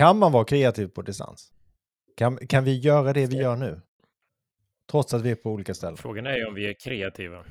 [0.00, 1.52] Kan man vara kreativ på distans?
[2.16, 3.80] Kan, kan vi göra det vi gör nu?
[4.90, 5.96] Trots att vi är på olika ställen.
[5.96, 7.44] Frågan är ju om vi är kreativa.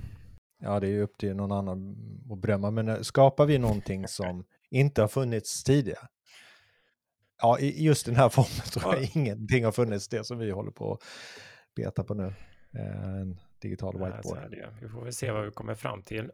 [0.59, 1.95] Ja, det är ju upp till någon annan
[2.31, 2.71] att bedöma.
[2.71, 6.07] Men eh, skapar vi någonting som inte har funnits tidigare?
[7.41, 10.71] Ja, i just den här formen tror jag ingenting har funnits det som vi håller
[10.71, 11.03] på att
[11.75, 12.33] beta på nu.
[12.75, 14.37] Eh, en digital whiteboard.
[14.51, 16.31] Ja, vi får väl se vad vi kommer fram till.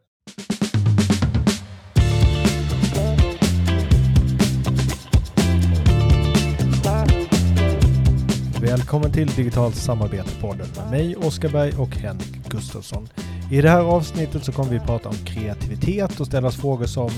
[8.66, 13.08] Välkommen till Digitalt samarbete-podden med mig, Oskar Berg och Henrik Gustafsson.
[13.50, 17.10] I det här avsnittet så kommer vi prata om kreativitet och ställa oss frågor som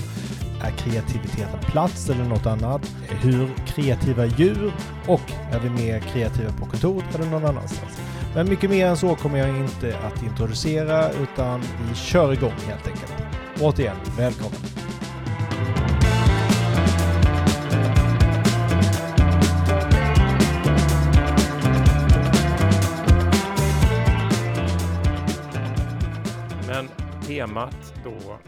[0.61, 2.81] är kreativitet en plats eller något annat?
[3.09, 4.73] Hur kreativa djur?
[5.07, 7.99] Och är vi mer kreativa på kontoret eller någon annanstans?
[8.35, 12.87] Men mycket mer än så kommer jag inte att introducera utan vi kör igång helt
[12.87, 13.13] enkelt.
[13.61, 14.78] Återigen, välkommen!
[27.39, 28.39] Temat då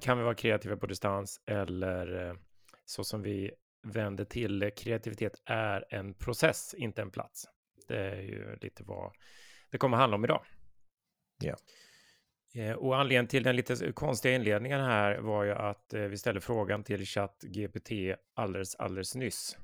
[0.00, 2.34] kan vi vara kreativa på distans eller eh,
[2.84, 3.50] så som vi
[3.82, 7.44] vänder till kreativitet är en process, inte en plats.
[7.88, 9.12] Det är ju lite vad
[9.70, 10.42] det kommer handla om idag.
[11.42, 11.56] Ja.
[12.54, 12.78] Yeah.
[12.78, 16.84] Och anledningen till den lite konstiga inledningen här var ju att eh, vi ställde frågan
[16.84, 17.90] till ChatGPT
[18.34, 19.56] alldeles, alldeles nyss.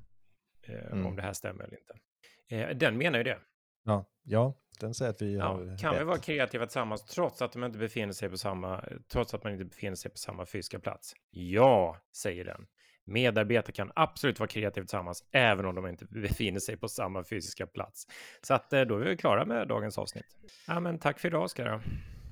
[0.63, 1.07] Eh, mm.
[1.07, 2.75] Om det här stämmer eller inte.
[2.75, 3.39] Den menar ju det.
[3.85, 6.01] Ja, ja den säger att vi ja, har Kan rätt.
[6.01, 9.53] vi vara kreativa tillsammans trots att de inte befinner sig på samma, trots att man
[9.53, 11.15] inte befinner sig på samma fysiska plats?
[11.31, 12.67] Ja, säger den.
[13.05, 17.67] Medarbetare kan absolut vara kreativa tillsammans, även om de inte befinner sig på samma fysiska
[17.67, 18.07] plats.
[18.43, 20.37] Så att eh, då är vi klara med dagens avsnitt.
[20.67, 21.83] Ja, men tack för idag, Oskar.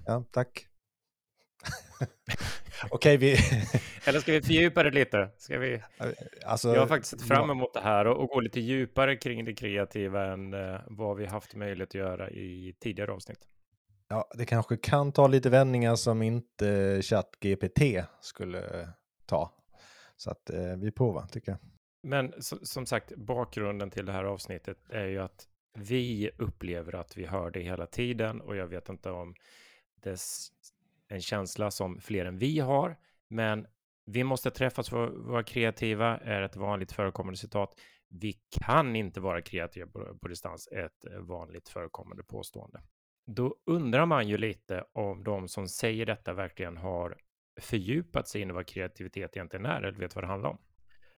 [0.07, 0.70] Ja, tack.
[2.91, 3.33] Okej, vi...
[4.05, 5.31] Eller ska vi fördjupa det lite?
[5.39, 5.83] Ska vi...
[6.47, 9.45] Alltså, jag har faktiskt sett fram emot det här och, och gå lite djupare kring
[9.45, 13.39] det kreativa än uh, vad vi haft möjlighet att göra i tidigare avsnitt.
[14.09, 17.81] Ja, det kanske kan ta lite vändningar som inte ChatGPT
[18.21, 18.89] skulle
[19.27, 19.53] ta.
[20.17, 21.59] Så att uh, vi provar, tycker jag.
[22.03, 27.17] Men so som sagt, bakgrunden till det här avsnittet är ju att vi upplever att
[27.17, 29.35] vi hör det hela tiden och jag vet inte om
[30.03, 30.21] det
[31.11, 32.97] en känsla som fler än vi har,
[33.29, 33.67] men
[34.07, 37.75] vi måste träffas för att vara kreativa, är ett vanligt förekommande citat.
[38.09, 42.81] Vi kan inte vara kreativa på, på distans, är ett vanligt förekommande påstående.
[43.27, 47.17] Då undrar man ju lite om de som säger detta verkligen har
[47.61, 50.59] fördjupat sig in i vad kreativitet egentligen är, eller vet vad det handlar om.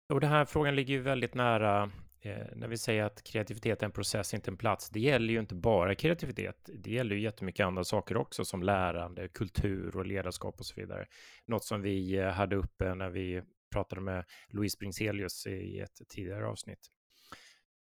[0.10, 1.92] Och den här frågan ligger ju väldigt nära
[2.22, 5.40] eh, när vi säger att kreativitet är en process, inte en plats, det gäller ju
[5.40, 6.70] inte bara kreativitet.
[6.74, 11.06] Det gäller ju jättemycket andra saker också som lärande, kultur och ledarskap och så vidare.
[11.46, 16.48] Något som vi eh, hade uppe när vi pratade med Louise Bringselius i ett tidigare
[16.48, 16.88] avsnitt.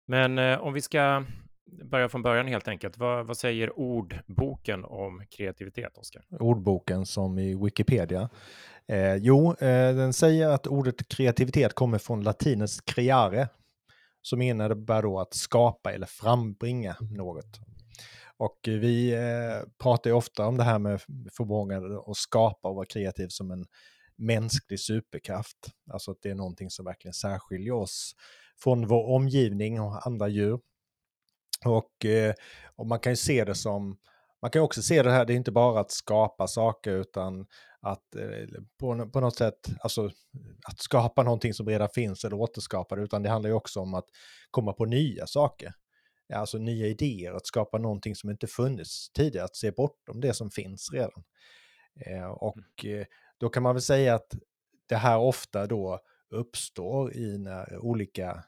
[0.08, 1.26] Men eh, om vi ska
[1.66, 2.98] börja från början helt enkelt.
[2.98, 6.24] Vad, vad säger ordboken om kreativitet, Oskar?
[6.30, 8.30] Ordboken som i Wikipedia.
[8.88, 13.48] Eh, jo, eh, den säger att ordet kreativitet kommer från latinets creare,
[14.24, 17.60] som innebär då att skapa eller frambringa något.
[18.38, 21.02] Och vi eh, pratar ju ofta om det här med
[21.38, 23.66] förmågan att skapa och vara kreativ som en
[24.16, 25.58] mänsklig superkraft.
[25.92, 28.16] Alltså att det är någonting som verkligen särskiljer oss
[28.64, 30.60] från vår omgivning och andra djur.
[31.66, 32.34] Och, eh,
[32.76, 33.98] och man kan ju se det som,
[34.42, 37.46] man kan också se det här, det är inte bara att skapa saker utan
[37.84, 40.06] att eh, på, på något sätt, alltså
[40.70, 43.94] att skapa någonting som redan finns eller återskapa det, utan det handlar ju också om
[43.94, 44.06] att
[44.52, 45.74] komma på nya saker.
[46.34, 50.52] Alltså nya idéer, att skapa någonting som inte funnits tidigare, att se bortom det som
[50.52, 51.24] finns redan.
[52.06, 53.00] Eh, och mm.
[53.00, 53.08] eh,
[53.38, 54.34] då kan man väl säga att
[54.90, 58.44] det här ofta då uppstår i när olika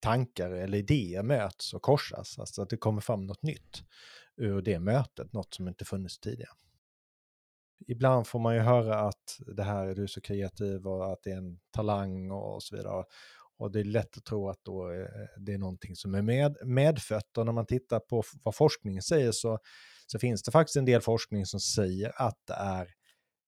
[0.00, 3.82] tankar eller idéer möts och korsas, alltså att det kommer fram något nytt
[4.36, 6.52] ur det mötet, något som inte funnits tidigare
[7.88, 11.30] ibland får man ju höra att det här är du så kreativ och att det
[11.30, 13.04] är en talang och så vidare.
[13.58, 15.06] Och det är lätt att tro att då eh,
[15.36, 17.38] det är någonting som är med, medfött.
[17.38, 19.58] Och när man tittar på vad forskningen säger så,
[20.06, 22.88] så finns det faktiskt en del forskning som säger att det är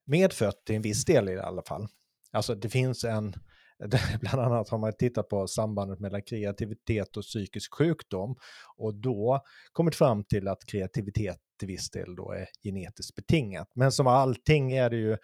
[0.07, 1.87] medfött till en viss del i alla fall.
[2.33, 3.35] Alltså det finns en,
[4.21, 8.37] bland annat har man tittat på sambandet mellan kreativitet och psykisk sjukdom
[8.77, 9.41] och då
[9.73, 13.69] kommit fram till att kreativitet till viss del då är genetiskt betingat.
[13.75, 15.17] Men som allting är det ju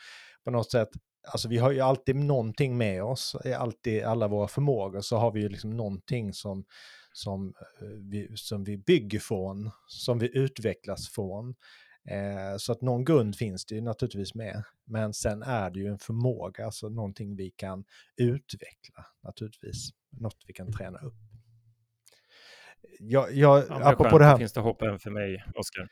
[0.44, 0.88] på något sätt,
[1.32, 5.41] alltså vi har ju alltid någonting med oss, alltid alla våra förmågor så har vi
[5.41, 6.64] ju liksom någonting som,
[7.12, 11.55] som, eh, vi, som vi bygger från, som vi utvecklas från.
[12.08, 14.62] Eh, så att någon grund finns det ju naturligtvis med.
[14.85, 17.85] Men sen är det ju en förmåga, alltså någonting vi kan
[18.17, 19.91] utveckla naturligtvis.
[20.11, 21.14] något vi kan träna upp.
[22.99, 24.37] Jag, jag, ja, apropå det här.
[24.37, 25.88] Finns det hopp även för mig, Oskar?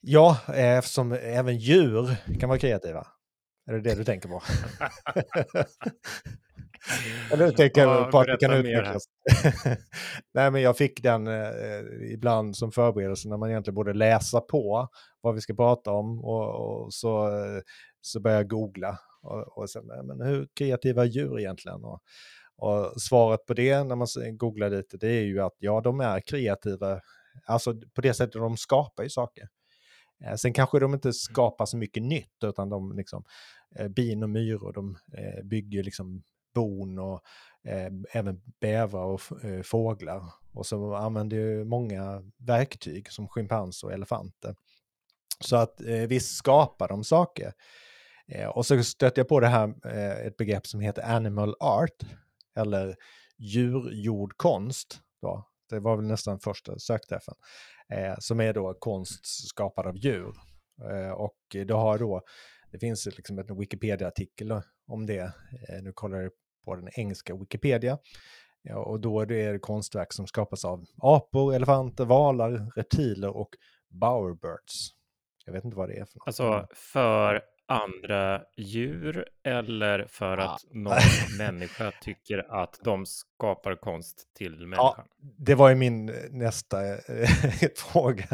[0.00, 3.06] Ja, eftersom även djur kan vara kreativa.
[3.66, 4.42] Är det det du tänker på?
[7.32, 9.04] Eller du tänker ja, på att det kan utvecklas?
[10.34, 14.88] Nej, men jag fick den eh, ibland som förberedelse när man egentligen borde läsa på
[15.20, 17.30] vad vi ska prata om och, och så,
[18.00, 18.98] så börjar jag googla.
[19.22, 21.84] Och, och sen, men hur kreativa är djur egentligen?
[21.84, 22.00] Och,
[22.56, 24.06] och svaret på det när man
[24.36, 27.00] googlar lite, det är ju att ja, de är kreativa.
[27.46, 29.48] Alltså på det sättet de skapar ju saker.
[30.24, 33.24] Eh, sen kanske de inte skapar så mycket nytt, utan de liksom,
[33.76, 36.22] eh, bin och myror, de eh, bygger liksom
[36.54, 37.22] bon och
[37.64, 40.22] eh, även bävrar och eh, fåglar.
[40.52, 44.54] Och så använder ju många verktyg som schimpanser och elefanter.
[45.40, 47.52] Så att eh, visst skapar de saker.
[48.28, 52.02] Eh, och så stötte jag på det här, eh, ett begrepp som heter animal art,
[52.56, 52.96] eller
[53.38, 55.00] djurgjord konst.
[55.22, 55.46] Då.
[55.70, 57.34] Det var väl nästan första sökträffen.
[57.92, 60.34] Eh, som är då konst skapad av djur.
[60.90, 62.22] Eh, och det har då,
[62.72, 65.32] det finns liksom en Wikipedia-artikel om det.
[65.68, 66.32] Eh, nu kollar jag
[66.64, 67.98] på den engelska Wikipedia.
[68.62, 73.48] Ja, och då är det konstverk som skapas av apor, elefanter, valar, reptiler och
[73.88, 74.90] bowerbirds.
[75.44, 76.26] Jag vet inte vad det är för något.
[76.26, 80.54] Alltså för andra djur eller för ja.
[80.54, 80.96] att någon
[81.38, 84.94] människa tycker att de skapar konst till människan?
[84.96, 85.04] Ja,
[85.38, 87.28] det var ju min nästa eh,
[87.76, 88.24] fråga.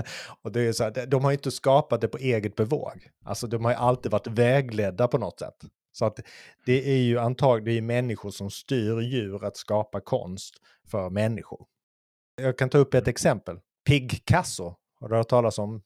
[0.43, 3.11] Och det är så här, de har ju inte skapat det på eget bevåg.
[3.25, 5.57] Alltså de har ju alltid varit vägledda på något sätt.
[5.97, 6.21] Så att
[6.67, 10.55] det är ju antagligen människor som styr djur att skapa konst
[10.91, 11.67] för människor.
[12.43, 13.11] Jag kan ta upp ett mm.
[13.11, 13.61] exempel.
[13.87, 14.75] Picasso.
[15.01, 15.83] Har du hört talas om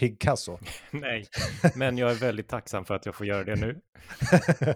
[0.00, 0.58] Picasso?
[0.90, 1.26] Nej,
[1.74, 3.80] men jag är väldigt tacksam för att jag får göra det nu.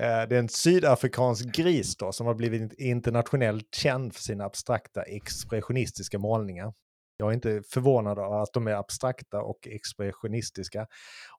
[0.00, 5.02] Eh, det är en sydafrikansk gris då, som har blivit internationellt känd för sina abstrakta
[5.02, 6.72] expressionistiska målningar.
[7.18, 10.86] Jag är inte förvånad av att de är abstrakta och expressionistiska.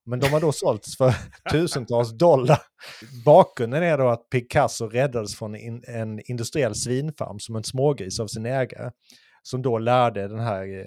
[0.05, 1.13] Men de har då sålts för
[1.51, 2.59] tusentals dollar.
[3.25, 5.55] Bakgrunden är då att Picasso räddades från
[5.87, 8.91] en industriell svinfarm som en smågris av sin ägare.
[9.41, 10.85] Som då lärde den här eh,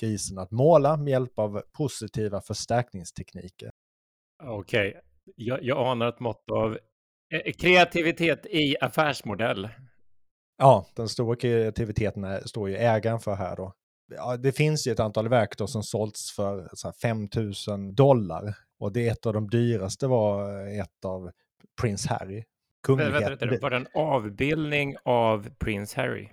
[0.00, 3.70] grisen att måla med hjälp av positiva förstärkningstekniker.
[4.42, 5.02] Okej, okay.
[5.36, 6.78] jag, jag anar ett mått av
[7.34, 9.68] eh, kreativitet i affärsmodell.
[10.58, 13.74] Ja, den stora kreativiteten står ju ägaren för här då
[14.10, 17.28] ja, det finns ju ett antal verk då som sålts för så 5
[17.68, 18.54] 000 dollar.
[18.78, 21.30] Och det ett av de dyraste var ett av
[21.80, 22.44] Prince Harry.
[22.88, 26.28] Vänta, vänta, vänta, var det en avbildning av Prince Harry?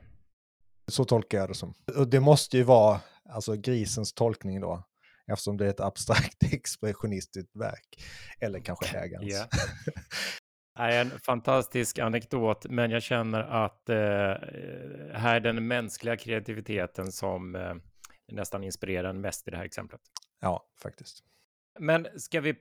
[0.87, 1.73] Så tolkar jag det som.
[1.97, 4.83] Och det måste ju vara alltså grisens tolkning då.
[5.31, 8.03] Eftersom det är ett abstrakt expressionistiskt verk.
[8.39, 9.31] Eller kanske ägarens.
[9.31, 9.47] Yeah.
[10.77, 13.97] är en fantastisk anekdot, men jag känner att eh,
[15.13, 17.75] här är den mänskliga kreativiteten som eh,
[18.31, 20.01] nästan inspirerar en mest i det här exemplet.
[20.39, 21.23] Ja, faktiskt.
[21.79, 22.55] Men ska vi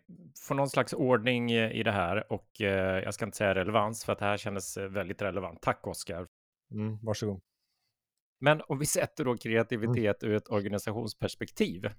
[0.46, 4.12] få någon slags ordning i det här och eh, jag ska inte säga relevans för
[4.12, 5.62] att det här kändes väldigt relevant.
[5.62, 6.26] Tack Oskar.
[6.70, 7.40] Mm, varsågod.
[8.40, 10.32] Men om vi sätter då kreativitet mm.
[10.32, 11.90] ur ett organisationsperspektiv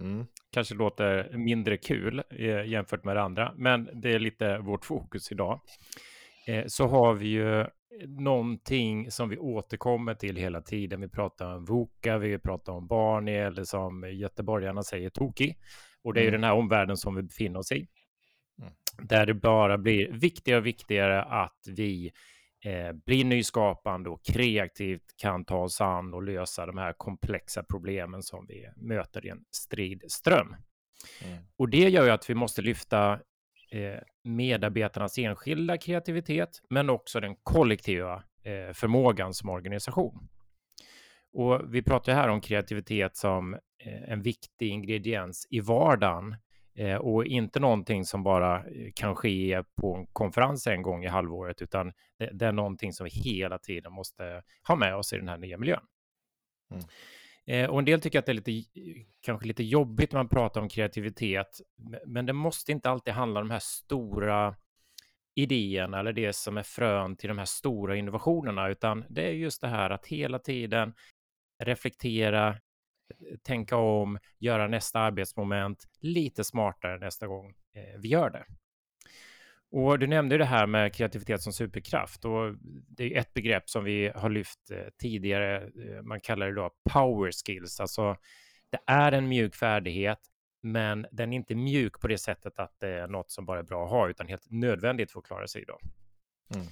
[0.00, 0.26] Mm.
[0.52, 5.32] Kanske låter mindre kul eh, jämfört med det andra, men det är lite vårt fokus
[5.32, 5.60] idag.
[6.46, 7.66] Eh, så har vi ju
[8.06, 11.00] någonting som vi återkommer till hela tiden.
[11.00, 15.56] Vi pratar om VOKA, vi pratar om Barney eller som göteborgarna säger Toki.
[16.02, 16.40] Och det är ju mm.
[16.40, 17.86] den här omvärlden som vi befinner oss i.
[18.60, 18.72] Mm.
[18.98, 22.12] Där det bara blir viktigare och viktigare att vi
[22.64, 28.22] eh, blir nyskapande och kreativt kan ta oss an och lösa de här komplexa problemen
[28.22, 30.56] som vi möter i en stridström.
[31.24, 31.42] Mm.
[31.56, 33.12] Och det gör ju att vi måste lyfta
[33.70, 40.28] eh, medarbetarnas enskilda kreativitet, men också den kollektiva eh, förmågan som organisation.
[41.32, 46.36] Och vi pratar här om kreativitet som eh, en viktig ingrediens i vardagen
[46.76, 51.08] Eh, och inte någonting som bara eh, kan ske på en konferens en gång i
[51.08, 55.16] halvåret, utan det, det är någonting som vi hela tiden måste ha med oss i
[55.16, 55.84] den här nya miljön.
[56.70, 56.84] Mm.
[57.46, 58.68] Eh, och en del tycker att det är lite,
[59.20, 61.60] kanske lite jobbigt när man pratar om kreativitet,
[62.06, 64.56] men det måste inte alltid handla om de här stora
[65.34, 69.60] idéerna eller det som är frön till de här stora innovationerna, utan det är just
[69.60, 70.94] det här att hela tiden
[71.64, 72.56] reflektera,
[73.42, 78.44] tänka om, göra nästa arbetsmoment lite smartare nästa gång eh, vi gör det.
[79.70, 82.54] Och du nämnde det här med kreativitet som superkraft och
[82.88, 85.62] det är ett begrepp som vi har lyft eh, tidigare.
[85.62, 88.16] Eh, man kallar det då power skills, alltså
[88.70, 90.18] det är en mjuk färdighet,
[90.60, 93.62] men den är inte mjuk på det sättet att det är något som bara är
[93.62, 95.80] bra att ha, utan helt nödvändigt för att klara sig idag.
[96.54, 96.66] Mm.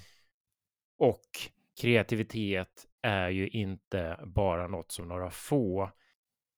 [0.98, 1.26] Och
[1.80, 5.90] kreativitet är ju inte bara något som några få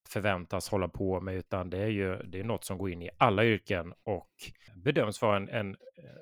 [0.08, 3.10] förväntas hålla på med, utan det är ju det är något som går in i
[3.18, 4.30] alla yrken och
[4.74, 5.76] bedöms vara en, en,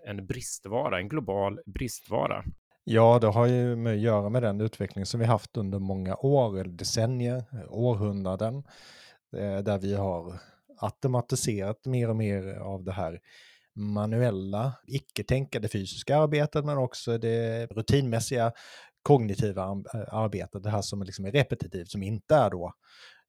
[0.06, 2.44] en bristvara, en global bristvara.
[2.84, 6.16] Ja, det har ju med att göra med den utveckling som vi haft under många
[6.16, 8.54] år, decennier, århundraden,
[9.36, 10.34] eh, där vi har
[10.78, 13.20] automatiserat mer och mer av det här
[13.74, 18.52] manuella, icke-tänkande fysiska arbetet, men också det rutinmässiga
[19.02, 19.62] kognitiva
[19.94, 22.72] eh, arbetet, det här som liksom är repetitivt, som inte är då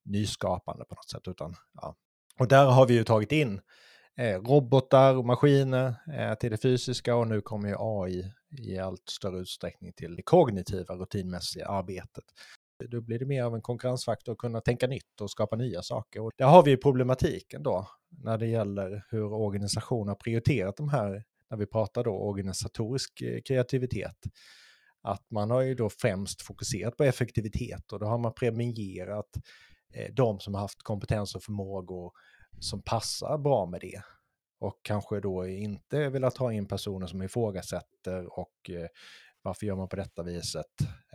[0.04, 1.28] nyskapande på något sätt.
[1.28, 1.96] Utan, ja.
[2.38, 3.60] Och där har vi ju tagit in
[4.16, 9.08] eh, robotar och maskiner eh, till det fysiska och nu kommer ju AI i allt
[9.08, 12.24] större utsträckning till det kognitiva rutinmässiga arbetet.
[12.88, 16.20] Då blir det mer av en konkurrensfaktor att kunna tänka nytt och skapa nya saker.
[16.20, 21.24] Och där har vi problematiken då när det gäller hur organisationer har prioriterat de här,
[21.50, 24.16] när vi pratar då organisatorisk eh, kreativitet.
[25.02, 29.30] Att man har ju då främst fokuserat på effektivitet och då har man premierat
[29.94, 32.12] Eh, de som har haft kompetens och förmågor
[32.60, 34.02] som passar bra med det.
[34.60, 38.86] Och kanske då inte velat ha in personer som ifrågasätter och eh,
[39.42, 40.66] varför gör man på detta viset?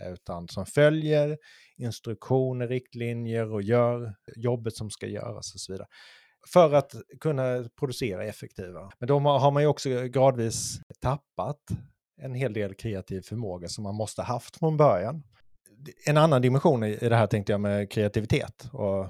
[0.02, 1.38] Eh, utan som följer
[1.78, 5.88] instruktioner, riktlinjer och gör jobbet som ska göras och så vidare.
[6.54, 8.90] För att kunna producera effektivare.
[9.00, 11.62] Men då har man ju också gradvis tappat
[12.22, 15.24] en hel del kreativ förmåga som man måste haft från början
[16.06, 19.08] en annan dimension i det här tänkte jag med kreativitet och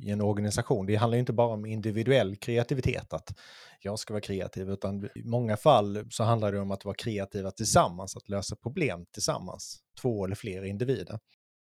[0.00, 0.86] i, en organisation.
[0.86, 3.38] Det handlar inte bara om individuell kreativitet, att
[3.80, 7.50] jag ska vara kreativ, utan i många fall så handlar det om att vara kreativa
[7.50, 11.18] tillsammans, att lösa problem tillsammans, två eller fler individer.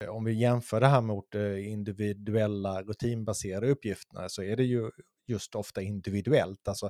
[0.09, 4.89] Om vi jämför det här mot eh, individuella rutinbaserade uppgifterna så är det ju
[5.27, 6.89] just ofta individuellt, alltså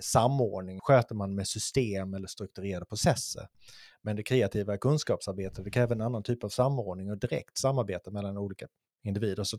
[0.00, 3.48] samordning sköter man med system eller strukturerade processer.
[4.02, 8.38] Men det kreativa kunskapsarbetet det kräver en annan typ av samordning och direkt samarbete mellan
[8.38, 8.66] olika
[9.04, 9.44] individer.
[9.44, 9.58] Så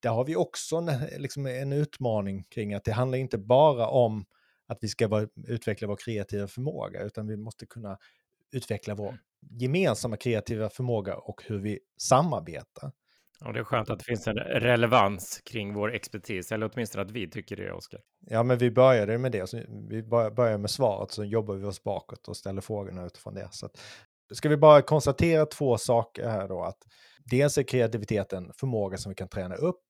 [0.00, 0.86] där har vi också en,
[1.18, 4.26] liksom en utmaning kring att det handlar inte bara om
[4.66, 7.98] att vi ska vara, utveckla vår kreativa förmåga, utan vi måste kunna
[8.52, 9.20] utveckla vår mm.
[9.40, 12.92] gemensamma kreativa förmåga och hur vi samarbetar.
[13.44, 17.10] Och det är skönt att det finns en relevans kring vår expertis, eller åtminstone att
[17.10, 18.00] vi tycker det, Oskar.
[18.20, 19.46] Ja, men vi började med det.
[19.46, 23.48] Så vi börjar med svaret, så jobbar vi oss bakåt och ställer frågorna utifrån det.
[23.50, 23.72] Så att,
[24.32, 26.62] ska vi bara konstatera två saker här då.
[26.62, 26.78] Att
[27.24, 29.80] dels är kreativiteten förmåga som vi kan träna upp.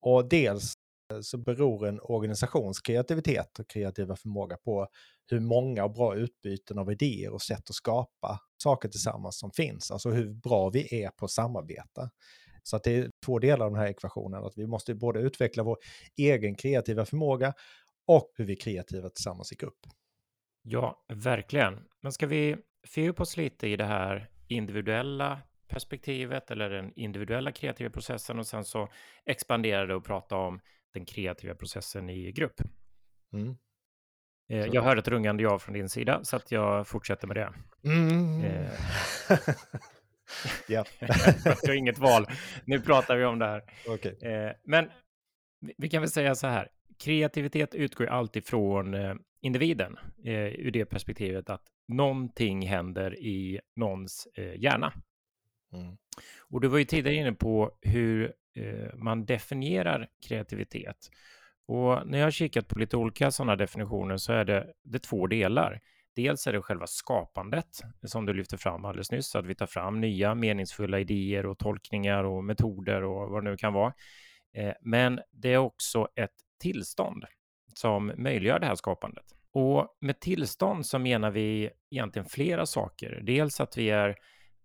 [0.00, 0.74] Och dels
[1.12, 4.88] eh, så beror en organisations kreativitet och kreativa förmåga på
[5.26, 9.90] hur många och bra utbyten av idéer och sätt att skapa saker tillsammans som finns.
[9.90, 12.10] Alltså hur bra vi är på att samarbeta.
[12.66, 15.62] Så att det är två delar av den här ekvationen, att vi måste både utveckla
[15.62, 15.76] vår
[16.16, 17.54] egen kreativa förmåga
[18.06, 19.78] och hur vi är kreativa tillsammans i grupp.
[20.62, 21.84] Ja, verkligen.
[22.00, 22.56] Men ska vi
[22.86, 28.64] fördjupa oss lite i det här individuella perspektivet eller den individuella kreativa processen och sen
[28.64, 28.88] så
[29.24, 30.60] expandera det och prata om
[30.92, 32.60] den kreativa processen i grupp.
[33.32, 33.56] Mm.
[34.48, 37.52] Eh, jag hörde ett rungande ja från din sida, så att jag fortsätter med det.
[37.84, 38.66] Mm.
[40.68, 40.84] Ja.
[41.44, 42.26] jag har inget val.
[42.64, 43.62] Nu pratar vi om det här.
[43.86, 44.12] Okay.
[44.12, 44.90] Eh, men
[45.76, 46.68] vi kan väl säga så här.
[46.98, 54.28] Kreativitet utgår alltid från eh, individen eh, ur det perspektivet att någonting händer i någons
[54.56, 54.92] hjärna.
[55.72, 55.96] Mm.
[56.50, 58.32] Och du var ju tidigare inne på hur
[58.94, 61.10] man definierar kreativitet.
[61.66, 65.26] Och när jag har kikat på lite olika sådana definitioner så är det, det två
[65.26, 65.80] delar.
[66.14, 70.00] Dels är det själva skapandet som du lyfter fram alldeles nyss, att vi tar fram
[70.00, 73.92] nya meningsfulla idéer och tolkningar och metoder och vad det nu kan vara.
[74.54, 77.24] Eh, men det är också ett tillstånd
[77.74, 79.24] som möjliggör det här skapandet.
[79.52, 83.20] Och med tillstånd så menar vi egentligen flera saker.
[83.22, 84.16] Dels att vi är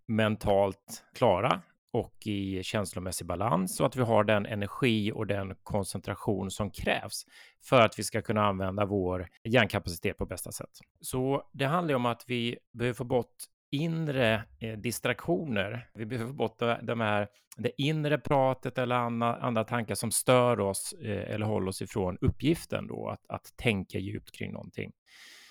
[0.08, 1.62] mentalt klara
[1.92, 7.26] och i känslomässig balans och att vi har den energi och den koncentration som krävs
[7.70, 10.80] för att vi ska kunna använda vår hjärnkapacitet på bästa sätt.
[11.02, 13.36] Så det handlar om att vi behöver få bort
[13.72, 15.90] inre eh, distraktioner.
[15.94, 17.28] Vi behöver få bort de här,
[17.58, 22.18] det inre pratet eller andra, andra tankar som stör oss eh, eller håller oss ifrån
[22.22, 24.92] uppgiften då, att, att tänka djupt kring någonting.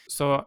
[0.07, 0.45] Så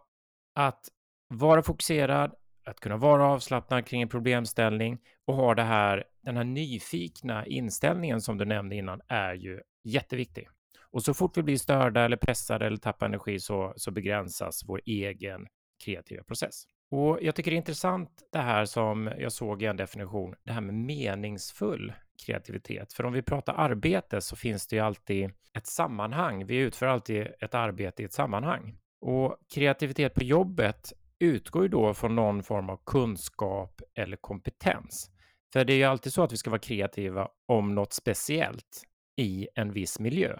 [0.54, 0.88] att
[1.28, 6.44] vara fokuserad, att kunna vara avslappnad kring en problemställning och ha det här, den här
[6.44, 10.48] nyfikna inställningen som du nämnde innan är ju jätteviktig.
[10.90, 14.80] Och så fort vi blir störda eller pressade eller tappar energi så, så begränsas vår
[14.84, 15.46] egen
[15.84, 16.64] kreativa process.
[16.90, 20.52] Och jag tycker det är intressant det här som jag såg i en definition, det
[20.52, 21.92] här med meningsfull
[22.26, 22.92] kreativitet.
[22.92, 26.46] För om vi pratar arbete så finns det ju alltid ett sammanhang.
[26.46, 28.78] Vi utför alltid ett arbete i ett sammanhang.
[29.00, 30.92] Och kreativitet på jobbet
[31.22, 35.10] utgår ju då från någon form av kunskap eller kompetens.
[35.52, 38.82] För det är ju alltid så att vi ska vara kreativa om något speciellt
[39.16, 40.38] i en viss miljö.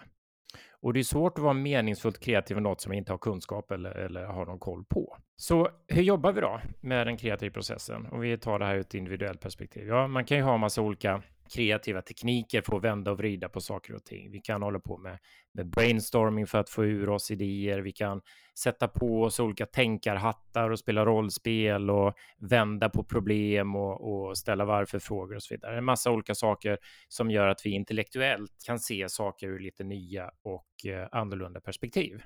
[0.81, 3.71] Och det är svårt att vara meningsfullt kreativ om något som vi inte har kunskap
[3.71, 5.17] eller, eller har någon koll på.
[5.37, 8.07] Så hur jobbar vi då med den kreativa processen?
[8.07, 9.87] Om vi tar det här ur ett individuellt perspektiv.
[9.87, 11.23] Ja, man kan ju ha massa olika
[11.55, 14.31] kreativa tekniker för att vända och vrida på saker och ting.
[14.31, 15.19] Vi kan hålla på med,
[15.53, 17.79] med brainstorming för att få ur oss idéer.
[17.79, 18.21] Vi kan
[18.59, 24.65] sätta på oss olika tänkarhattar och spela rollspel och vända på problem och, och ställa
[24.65, 25.79] varför-frågor och så vidare.
[25.79, 26.79] En massa olika saker
[27.09, 32.23] som gör att vi intellektuellt kan se saker ur lite nya och eh, annorlunda perspektiv.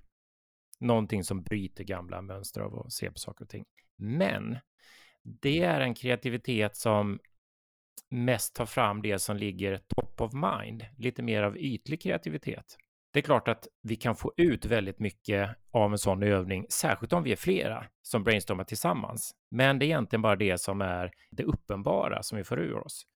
[0.81, 3.65] Någonting som bryter gamla mönster av att se på saker och ting.
[3.97, 4.59] Men
[5.23, 7.19] det är en kreativitet som
[8.11, 12.77] mest ta fram det som ligger top of mind, lite mer av ytlig kreativitet.
[13.13, 17.13] Det är klart att vi kan få ut väldigt mycket av en sån övning, särskilt
[17.13, 19.35] om vi är flera som brainstormar tillsammans.
[19.51, 23.07] Men det är egentligen bara det som är det uppenbara som vi får ur oss.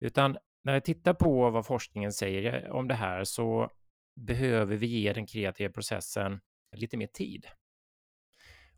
[0.00, 3.70] Utan när vi tittar på vad forskningen säger om det här så
[4.16, 6.40] behöver vi ge den kreativa processen
[6.76, 7.46] lite mer tid.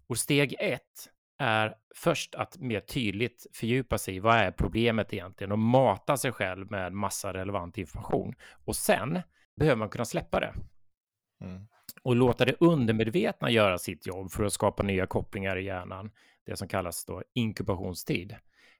[0.07, 5.53] Och steg ett är först att mer tydligt fördjupa sig i vad är problemet egentligen
[5.53, 8.35] och mata sig själv med massa relevant information.
[8.65, 9.23] Och sen
[9.57, 10.55] behöver man kunna släppa det.
[11.41, 11.67] Mm.
[12.03, 16.11] Och låta det undermedvetna göra sitt jobb för att skapa nya kopplingar i hjärnan.
[16.47, 18.37] Det som kallas då inkubationstid.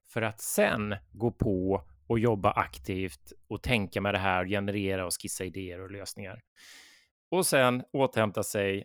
[0.09, 5.13] För att sen gå på och jobba aktivt och tänka med det här, generera och
[5.23, 6.43] skissa idéer och lösningar.
[7.31, 8.85] Och sen återhämta sig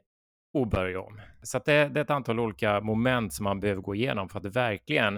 [0.54, 1.22] och börja om.
[1.42, 4.44] Så det, det, är ett antal olika moment som man behöver gå igenom för att
[4.44, 5.14] det verkligen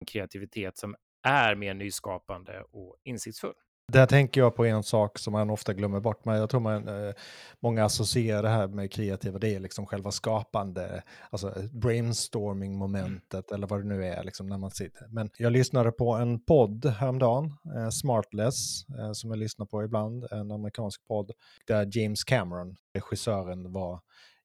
[0.00, 3.54] en kreativitet som är mer nyskapande och insiktsfull.
[3.92, 6.88] Där tänker jag på en sak som man ofta glömmer bort, men jag tror man,
[6.88, 7.14] eh,
[7.60, 13.54] många associerar det här med kreativa, det är liksom själva skapande, alltså brainstorming-momentet mm.
[13.54, 15.06] eller vad det nu är, liksom när man sitter.
[15.08, 20.26] Men jag lyssnade på en podd häromdagen, eh, Smartless, eh, som jag lyssnar på ibland,
[20.30, 21.30] en amerikansk podd,
[21.66, 24.00] där James Cameron, regissören, var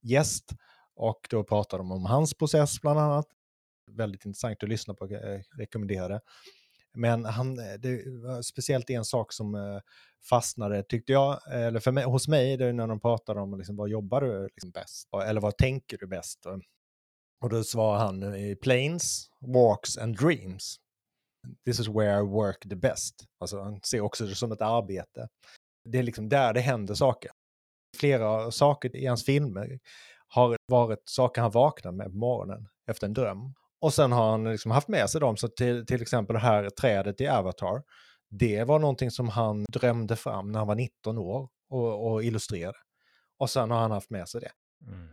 [0.06, 0.52] gäst
[0.96, 3.26] och då pratade de om hans process bland annat.
[3.92, 6.22] Väldigt intressant att lyssna på, eh, jag rekommenderar det.
[6.94, 9.80] Men han, eh, det var speciellt en sak som eh,
[10.30, 13.76] fastnade, tyckte jag, eller för mig, hos mig, det är när de pratar om liksom,
[13.76, 15.10] vad jobbar du liksom bäst?
[15.26, 16.46] Eller vad tänker du bäst?
[17.42, 20.76] Och då svarar han i planes, walks and dreams.
[21.66, 23.16] This is where I work the best.
[23.40, 25.28] Alltså han ser också det som ett arbete.
[25.90, 27.32] Det är liksom där det händer saker
[27.96, 29.80] flera saker i hans filmer
[30.28, 33.54] har varit saker han vaknar med på morgonen efter en dröm.
[33.80, 36.70] Och sen har han liksom haft med sig dem, så till, till exempel det här
[36.70, 37.84] trädet i Avatar,
[38.30, 42.78] det var någonting som han drömde fram när han var 19 år och, och illustrerade.
[43.38, 44.52] Och sen har han haft med sig det.
[44.92, 45.10] Mm.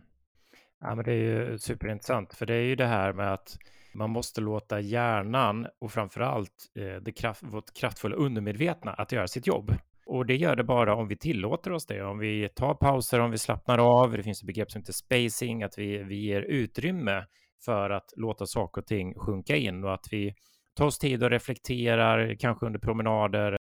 [0.81, 3.57] Ja, men det är ju superintressant, för det är ju det här med att
[3.93, 9.47] man måste låta hjärnan och framförallt eh, det kraft, vårt kraftfulla undermedvetna att göra sitt
[9.47, 9.75] jobb.
[10.05, 13.31] Och det gör det bara om vi tillåter oss det, om vi tar pauser, om
[13.31, 14.11] vi slappnar av.
[14.11, 17.25] Det finns ett begrepp som heter spacing, att vi, vi ger utrymme
[17.65, 20.35] för att låta saker och ting sjunka in och att vi
[20.75, 23.57] tar oss tid och reflekterar, kanske under promenader,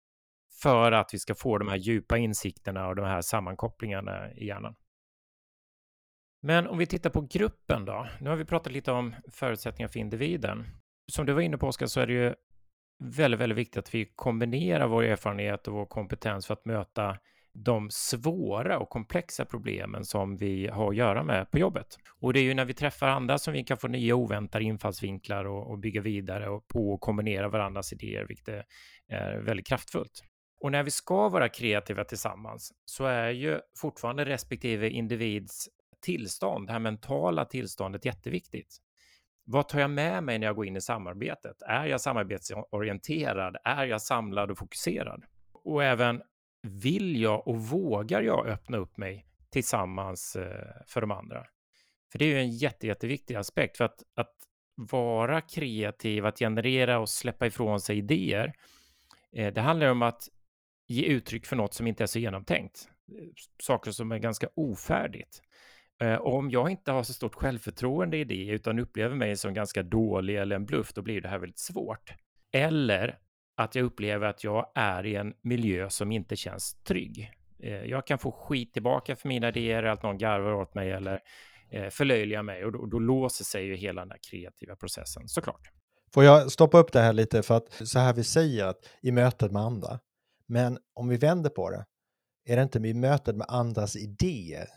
[0.62, 4.75] för att vi ska få de här djupa insikterna och de här sammankopplingarna i hjärnan.
[6.41, 8.08] Men om vi tittar på gruppen då.
[8.19, 10.65] Nu har vi pratat lite om förutsättningar för individen.
[11.12, 12.34] Som du var inne på, Oskar, så är det ju
[13.00, 17.18] väldigt, väldigt viktigt att vi kombinerar vår erfarenhet och vår kompetens för att möta
[17.54, 21.98] de svåra och komplexa problemen som vi har att göra med på jobbet.
[22.20, 25.46] Och det är ju när vi träffar andra som vi kan få nya oväntade infallsvinklar
[25.46, 28.66] och, och bygga vidare och på och kombinera varandras idéer, vilket
[29.08, 30.24] är väldigt kraftfullt.
[30.62, 35.70] Och när vi ska vara kreativa tillsammans så är ju fortfarande respektive individs
[36.02, 38.78] tillstånd, det här mentala tillståndet jätteviktigt.
[39.52, 41.62] Vad tar jag med mig när jag går in i samarbetet?
[41.62, 43.58] Är jag samarbetsorienterad?
[43.64, 45.24] Är jag samlad och fokuserad?
[45.52, 46.22] Och även
[46.62, 51.46] vill jag och vågar jag öppna upp mig tillsammans eh, för de andra?
[52.12, 54.36] För det är ju en jätte, jätteviktig aspekt för att, att
[54.76, 58.54] vara kreativ, att generera och släppa ifrån sig idéer.
[59.36, 60.28] Eh, det handlar om att
[60.88, 62.90] ge uttryck för något som inte är så genomtänkt.
[63.12, 63.28] Eh,
[63.64, 65.42] saker som är ganska ofärdigt.
[66.20, 69.84] Och om jag inte har så stort självförtroende i det, utan upplever mig som ganska
[69.84, 72.14] dålig eller en bluff, då blir det här väldigt svårt.
[72.54, 73.20] Eller
[73.58, 77.32] att jag upplever att jag är i en miljö som inte känns trygg.
[77.60, 81.20] Eh, jag kan få skit tillbaka för mina idéer, att någon garvar åt mig eller
[81.72, 85.72] eh, förlöjligar mig och då, då låser sig ju hela den här kreativa processen såklart.
[86.14, 89.12] Får jag stoppa upp det här lite för att så här vi säger att i
[89.12, 90.00] mötet med andra.
[90.48, 91.86] Men om vi vänder på det,
[92.46, 94.68] är det inte i mötet med andras idéer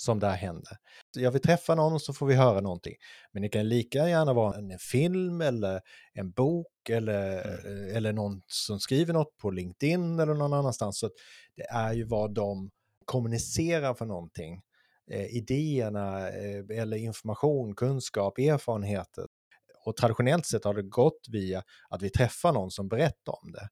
[0.00, 0.76] som där händer.
[1.16, 2.94] Jag vill träffa någon så får vi höra någonting.
[3.32, 5.80] Men det kan lika gärna vara en film eller
[6.12, 7.96] en bok eller, mm.
[7.96, 10.98] eller någon som skriver något på LinkedIn eller någon annanstans.
[10.98, 11.10] Så
[11.56, 12.70] det är ju vad de
[13.04, 14.62] kommunicerar för någonting.
[15.10, 19.26] Eh, idéerna eh, eller information, kunskap, erfarenheter.
[19.84, 23.68] Och traditionellt sett har det gått via att vi träffar någon som berättar om det.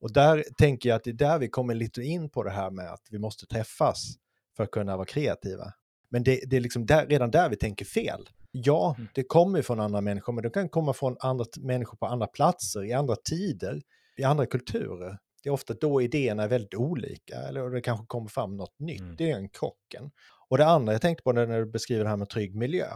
[0.00, 2.70] Och där tänker jag att det är där vi kommer lite in på det här
[2.70, 4.14] med att vi måste träffas
[4.58, 5.72] för att kunna vara kreativa.
[6.10, 8.28] Men det, det är liksom där, redan där vi tänker fel.
[8.50, 9.08] Ja, mm.
[9.14, 12.84] det kommer från andra människor, men det kan komma från andra människor på andra platser,
[12.84, 13.82] i andra tider,
[14.16, 15.18] i andra kulturer.
[15.42, 19.00] Det är ofta då idéerna är väldigt olika, eller det kanske kommer fram något nytt.
[19.00, 19.16] Mm.
[19.16, 20.10] Det är en krocken.
[20.48, 22.86] Och det andra jag tänkte på när du beskriver det här med trygg miljö.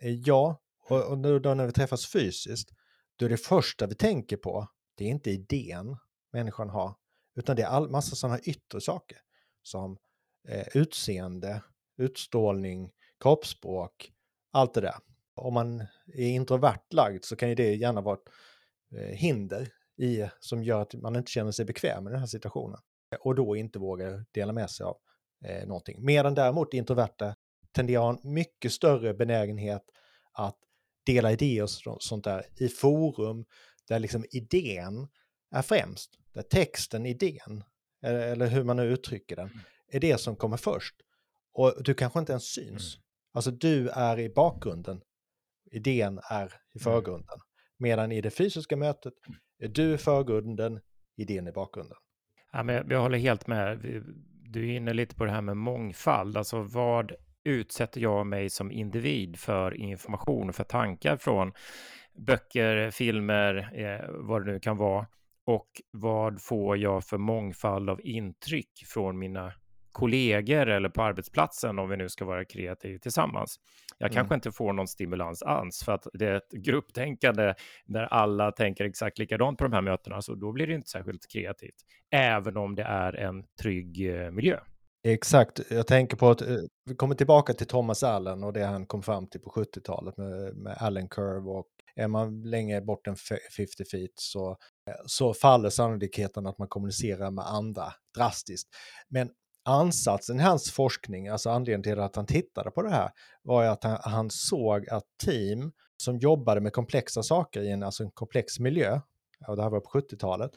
[0.00, 2.70] Eh, ja, och, och då när vi träffas fysiskt,
[3.16, 5.96] då är det första vi tänker på, det är inte idén
[6.32, 6.94] människan har,
[7.36, 9.18] utan det är all massa sådana yttre saker
[9.62, 9.98] som
[10.48, 11.62] eh, utseende,
[11.98, 14.12] utstrålning, kroppsspråk,
[14.52, 14.94] allt det där.
[15.34, 15.80] Om man
[16.14, 18.28] är introvert lagd så kan ju det gärna vara ett
[18.98, 22.80] eh, hinder i, som gör att man inte känner sig bekväm i den här situationen
[23.20, 24.96] och då inte vågar dela med sig av
[25.44, 26.04] eh, någonting.
[26.04, 27.34] Medan däremot introverta
[27.72, 29.82] tenderar att ha en mycket större benägenhet
[30.32, 30.58] att
[31.06, 33.44] dela idéer och sånt där i forum
[33.88, 35.08] där liksom idén
[35.50, 37.64] är främst, där texten, idén,
[38.02, 40.94] eh, eller hur man nu uttrycker den, mm är det som kommer först.
[41.52, 42.96] Och du kanske inte ens syns.
[42.96, 43.02] Mm.
[43.32, 45.00] Alltså du är i bakgrunden,
[45.72, 46.82] idén är i mm.
[46.82, 47.38] förgrunden.
[47.78, 49.14] Medan i det fysiska mötet
[49.58, 50.80] är du i förgrunden,
[51.16, 51.96] idén i bakgrunden.
[52.52, 53.78] Ja, men jag håller helt med.
[54.52, 56.36] Du är inne lite på det här med mångfald.
[56.36, 57.12] Alltså vad
[57.44, 61.52] utsätter jag mig som individ för information för tankar från
[62.18, 65.06] böcker, filmer, eh, vad det nu kan vara.
[65.44, 69.52] Och vad får jag för mångfald av intryck från mina
[69.96, 73.56] kollegor eller på arbetsplatsen om vi nu ska vara kreativa tillsammans.
[73.98, 74.36] Jag kanske mm.
[74.36, 77.54] inte får någon stimulans alls för att det är ett grupptänkande
[77.86, 81.32] där alla tänker exakt likadant på de här mötena, så då blir det inte särskilt
[81.32, 81.74] kreativt,
[82.10, 84.58] även om det är en trygg eh, miljö.
[85.06, 88.86] Exakt, jag tänker på att eh, vi kommer tillbaka till Thomas Allen och det han
[88.86, 93.16] kom fram till på 70-talet med, med Allen Curve och är man länge bort än
[93.56, 98.68] 50 feet så, eh, så faller sannolikheten att man kommunicerar med andra drastiskt.
[99.08, 99.30] Men
[99.66, 103.10] ansatsen i hans forskning, alltså anledningen till att han tittade på det här,
[103.42, 108.02] var att han, han såg att team som jobbade med komplexa saker i en, alltså
[108.02, 109.00] en komplex miljö,
[109.48, 110.50] och det här var på 70-talet,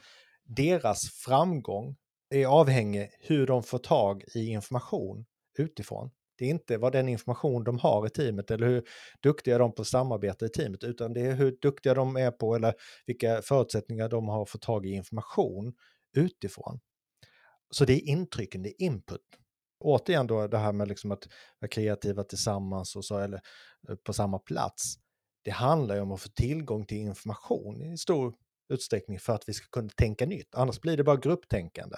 [0.44, 1.96] deras framgång
[2.30, 5.26] är avhängig hur de får tag i information
[5.58, 6.10] utifrån.
[6.38, 8.84] Det är inte vad den information de har i teamet eller hur
[9.22, 12.30] duktiga de är på att samarbeta i teamet, utan det är hur duktiga de är
[12.30, 12.74] på eller
[13.06, 15.74] vilka förutsättningar de har att få tag i information
[16.16, 16.80] utifrån.
[17.70, 19.20] Så det är intrycken, det är input.
[19.80, 21.28] Återigen då det här med liksom att
[21.60, 23.40] vara kreativa tillsammans och så, eller
[23.88, 24.94] eh, på samma plats.
[25.44, 28.34] Det handlar ju om att få tillgång till information i stor
[28.72, 30.54] utsträckning för att vi ska kunna tänka nytt.
[30.54, 31.96] Annars blir det bara grupptänkande.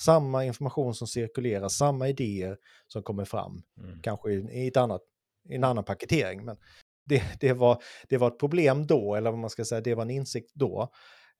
[0.00, 4.02] Samma information som cirkulerar, samma idéer som kommer fram, mm.
[4.02, 5.02] kanske i, ett annat,
[5.48, 6.44] i en annan paketering.
[6.44, 6.56] Men
[7.04, 10.02] det, det, var, det var ett problem då, eller vad man ska säga, det var
[10.02, 10.92] en insikt då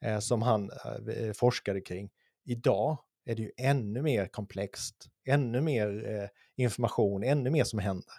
[0.05, 0.71] eh, som han
[1.17, 2.11] eh, forskade kring.
[2.45, 8.15] Idag är det ju ännu mer komplext, ännu mer eh, information, ännu mer som händer.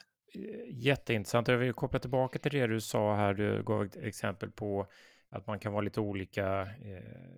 [0.70, 1.48] Jätteintressant.
[1.48, 3.34] Jag vill koppla tillbaka till det du sa här.
[3.34, 4.88] Du gav ett exempel på
[5.30, 7.32] att man kan vara lite olika eh,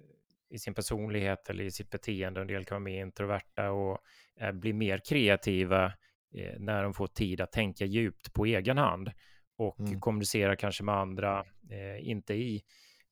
[0.49, 2.41] i sin personlighet eller i sitt beteende.
[2.41, 3.97] En del kan vara mer introverta och
[4.39, 5.85] eh, bli mer kreativa
[6.35, 9.11] eh, när de får tid att tänka djupt på egen hand
[9.57, 9.99] och mm.
[9.99, 12.63] kommunicera kanske med andra, eh, inte i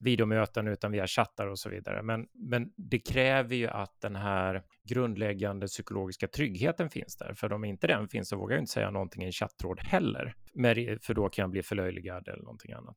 [0.01, 2.03] videomöten utan via chattar och så vidare.
[2.03, 7.33] Men, men det kräver ju att den här grundläggande psykologiska tryggheten finns där.
[7.33, 10.35] För om inte den finns så vågar jag inte säga någonting i en chattråd heller.
[11.01, 12.95] För då kan jag bli förlöjligad eller någonting annat.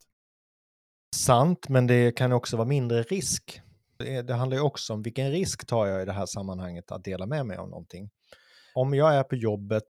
[1.17, 3.61] Sant, men det kan också vara mindre risk.
[3.99, 7.05] Det, det handlar ju också om vilken risk tar jag i det här sammanhanget att
[7.05, 8.11] dela med mig av någonting.
[8.75, 9.85] Om jag är på jobbet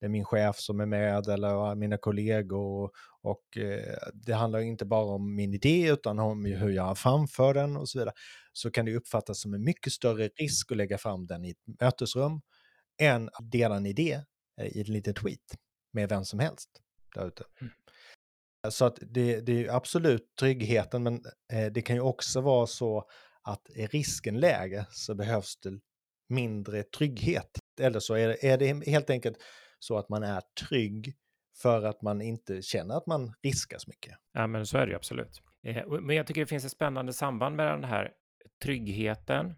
[0.00, 2.90] det är min chef som är med eller mina kollegor.
[3.22, 7.76] Och eh, det handlar inte bara om min idé utan om hur jag framför den
[7.76, 8.14] och så vidare.
[8.52, 11.80] Så kan det uppfattas som en mycket större risk att lägga fram den i ett
[11.80, 12.40] mötesrum
[13.00, 14.20] än att dela en idé
[14.60, 15.56] eh, i en liten tweet
[15.92, 16.70] med vem som helst
[17.14, 17.44] där ute.
[17.60, 17.72] Mm.
[18.70, 21.14] Så att det, det är absolut tryggheten, men
[21.52, 23.08] eh, det kan ju också vara så
[23.42, 25.80] att är risken lägre så behövs det
[26.28, 27.58] mindre trygghet.
[27.80, 29.38] Eller så är det, är det helt enkelt
[29.78, 31.14] så att man är trygg
[31.62, 34.16] för att man inte känner att man riskas så mycket.
[34.32, 35.42] Ja, men så är det ju absolut.
[35.62, 38.12] Eh, men jag tycker det finns ett spännande samband mellan den här
[38.62, 39.54] tryggheten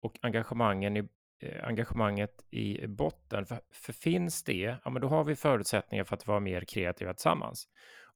[0.00, 1.08] och engagemangen i
[1.40, 3.46] eh, engagemanget i botten.
[3.46, 7.14] För, för finns det, ja men då har vi förutsättningar för att vara mer kreativa
[7.14, 7.68] tillsammans.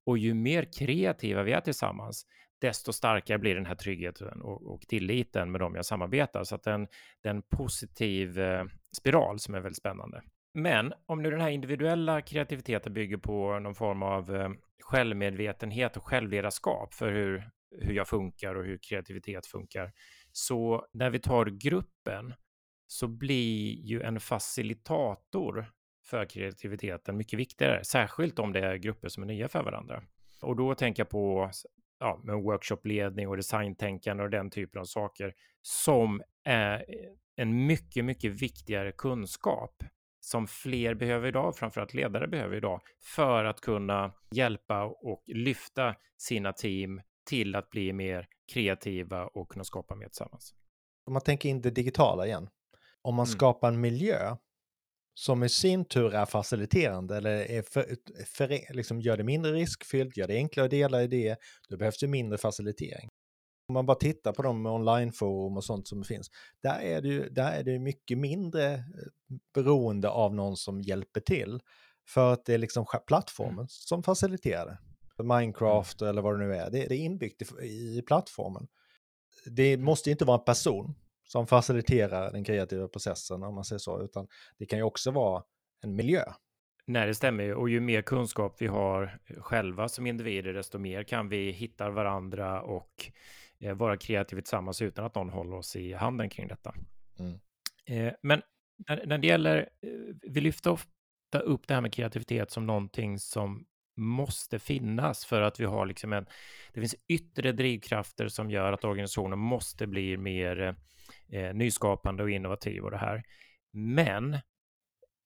[0.04, 2.26] Och ju mer kreativa vi är tillsammans,
[2.60, 6.44] desto starkare blir den här tryggheten och, och tilliten med dem jag samarbetar.
[6.44, 6.88] Så att det är
[7.22, 8.64] en positiv eh,
[8.96, 10.22] spiral som är väldigt spännande.
[10.58, 14.50] Men om nu den här individuella kreativiteten bygger på någon form av eh,
[14.82, 19.92] självmedvetenhet och självledarskap för hur, hur jag funkar och hur kreativitet funkar.
[20.32, 22.34] Så när vi tar gruppen
[22.86, 25.72] så blir ju en facilitator
[26.06, 30.02] för kreativiteten mycket viktigare, särskilt om det är grupper som är nya för varandra.
[30.42, 31.50] Och då tänker jag på
[31.98, 36.84] ja, med workshopledning och designtänkande och den typen av saker som är eh,
[37.36, 39.82] en mycket, mycket viktigare kunskap
[40.28, 46.52] som fler behöver idag, framförallt ledare behöver idag, för att kunna hjälpa och lyfta sina
[46.52, 50.54] team till att bli mer kreativa och kunna skapa mer tillsammans.
[51.06, 52.48] Om man tänker in det digitala igen,
[53.02, 53.36] om man mm.
[53.36, 54.36] skapar en miljö
[55.14, 60.16] som i sin tur är faciliterande eller är för, för, liksom gör det mindre riskfyllt,
[60.16, 61.36] gör det enklare att dela idéer,
[61.68, 63.08] då behövs det mindre facilitering.
[63.68, 66.30] Om man bara tittar på de onlineforum och sånt som finns,
[66.62, 68.80] där är det ju där är det mycket mindre eh,
[69.54, 71.60] beroende av någon som hjälper till.
[72.08, 73.66] För att det är liksom plattformen mm.
[73.68, 74.66] som faciliterar
[75.16, 75.22] det.
[75.22, 76.10] Minecraft mm.
[76.10, 77.64] eller vad det nu är, det, det är inbyggt i,
[77.98, 78.68] i plattformen.
[79.46, 84.02] Det måste inte vara en person som faciliterar den kreativa processen om man säger så,
[84.02, 84.26] utan
[84.58, 85.42] det kan ju också vara
[85.82, 86.24] en miljö.
[86.86, 87.54] Nej, det stämmer ju.
[87.54, 92.62] Och ju mer kunskap vi har själva som individer, desto mer kan vi hitta varandra
[92.62, 93.12] och eh,
[93.60, 96.74] vara kreativa tillsammans utan att någon håller oss i handen kring detta.
[97.18, 97.38] Mm.
[97.86, 98.42] Eh, men
[98.88, 99.90] när, när det gäller, eh,
[100.22, 103.66] vi lyfter ofta upp det här med kreativitet som någonting som
[103.96, 106.26] måste finnas för att vi har liksom en,
[106.72, 110.76] det finns yttre drivkrafter som gör att organisationen måste bli mer
[111.32, 113.22] eh, nyskapande och innovativ och det här.
[113.72, 114.38] Men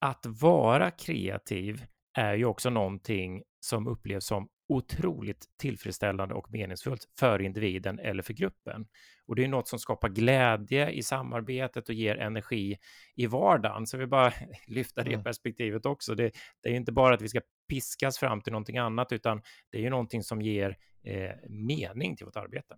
[0.01, 1.85] att vara kreativ
[2.19, 8.33] är ju också någonting som upplevs som otroligt tillfredsställande och meningsfullt för individen eller för
[8.33, 8.87] gruppen.
[9.27, 12.79] Och det är något som skapar glädje i samarbetet och ger energi
[13.15, 13.87] i vardagen.
[13.87, 14.33] Så vi bara
[14.67, 15.25] lyfta det mm.
[15.25, 16.15] perspektivet också.
[16.15, 16.33] Det,
[16.63, 19.83] det är inte bara att vi ska piskas fram till någonting annat, utan det är
[19.83, 22.77] ju någonting som ger eh, mening till vårt arbete.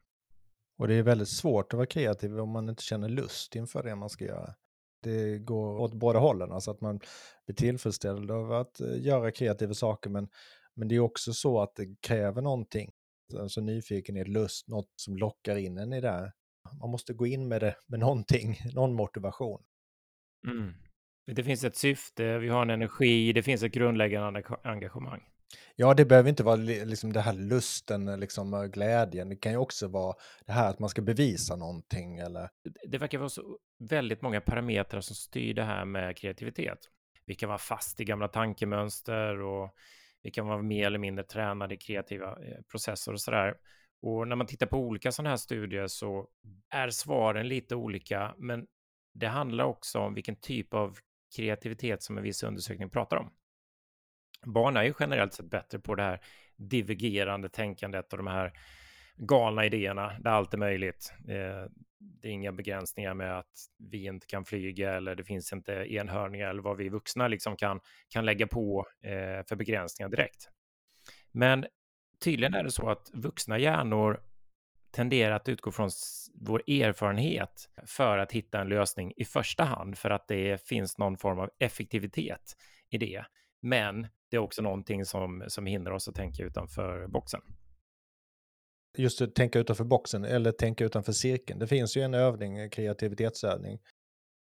[0.79, 3.95] Och det är väldigt svårt att vara kreativ om man inte känner lust inför det
[3.95, 4.55] man ska göra.
[5.03, 7.01] Det går åt båda hållen, alltså att man
[7.47, 10.29] blir tillfredsställd av att eh, göra kreativa saker, men,
[10.77, 12.91] men det är också så att det kräver någonting.
[13.39, 16.33] Alltså nyfikenhet, lust, något som lockar in en i det.
[16.81, 19.63] Man måste gå in med det med någonting, någon motivation.
[20.47, 20.75] Mm.
[21.27, 25.23] Det finns ett syfte, vi har en energi, det finns ett grundläggande engagemang.
[25.77, 29.29] Ja, det behöver inte vara liksom det här lusten, liksom glädjen.
[29.29, 30.15] Det kan ju också vara
[30.47, 32.49] det här att man ska bevisa någonting eller...
[32.89, 36.79] Det verkar vara så väldigt många parametrar som styr det här med kreativitet.
[37.27, 39.75] Vi kan vara fast i gamla tankemönster och
[40.25, 43.55] vi kan vara mer eller mindre tränade i kreativa eh, processer och sådär.
[44.03, 46.29] Och när man tittar på olika sådana här studier så
[46.71, 48.67] är svaren lite olika, men
[49.15, 50.97] det handlar också om vilken typ av
[51.37, 53.31] kreativitet som en viss undersökning pratar om
[54.47, 56.21] barn är ju generellt sett bättre på det här
[56.57, 58.53] divergerande tänkandet och de här
[59.17, 61.13] galna idéerna där allt är möjligt.
[61.29, 65.73] Eh, det är inga begränsningar med att vi inte kan flyga eller det finns inte
[65.73, 70.49] enhörningar eller vad vi vuxna liksom kan, kan lägga på eh, för begränsningar direkt.
[71.33, 71.67] Men
[72.25, 74.21] tydligen är det så att vuxna hjärnor
[74.91, 75.91] tenderar att utgå från
[76.35, 81.17] vår erfarenhet för att hitta en lösning i första hand för att det finns någon
[81.17, 82.57] form av effektivitet
[82.91, 83.25] i det.
[83.61, 87.41] Men det är också någonting som, som hindrar oss att tänka utanför boxen.
[88.97, 91.59] Just att tänka utanför boxen eller tänka utanför cirkeln.
[91.59, 93.79] Det finns ju en övning, en kreativitetsövning,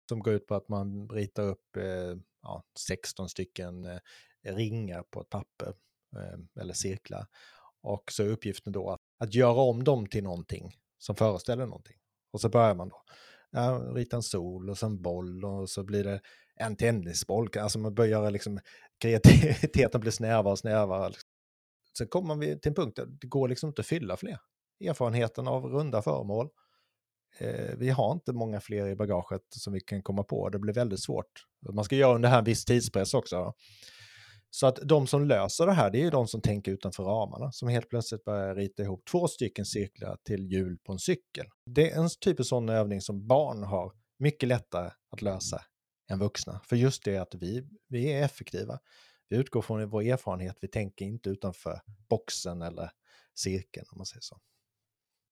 [0.09, 3.99] som går ut på att man ritar upp eh, ja, 16 stycken eh,
[4.43, 5.75] ringar på ett papper
[6.17, 7.27] eh, eller cirklar.
[7.83, 11.97] Och så är uppgiften då att, att göra om dem till någonting som föreställer någonting.
[12.33, 13.03] Och så börjar man då.
[13.51, 16.21] Ja, rita en sol och så en boll och så blir det
[16.57, 17.49] en tennisboll.
[17.59, 18.61] Alltså man börjar liksom
[19.01, 21.13] kreativiteten blir snävare och snävare.
[21.99, 24.39] Sen kommer vi till en punkt där det går liksom inte att fylla fler.
[24.85, 26.49] Erfarenheten av runda föremål.
[27.39, 30.49] Eh, vi har inte många fler i bagaget som vi kan komma på.
[30.49, 31.47] Det blir väldigt svårt.
[31.73, 33.55] Man ska göra under här en viss tidspress också.
[34.51, 37.53] Så att de som löser det här, det är ju de som tänker utanför ramarna,
[37.53, 41.47] som helt plötsligt börjar rita ihop två stycken cirklar till hjul på en cykel.
[41.67, 45.61] Det är en typ av sån övning som barn har mycket lättare att lösa
[46.11, 46.61] än vuxna.
[46.69, 48.79] För just det att vi, vi är effektiva.
[49.31, 52.91] Vi utgår från vår erfarenhet, vi tänker inte utanför boxen eller
[53.35, 54.41] cirkeln om man säger så.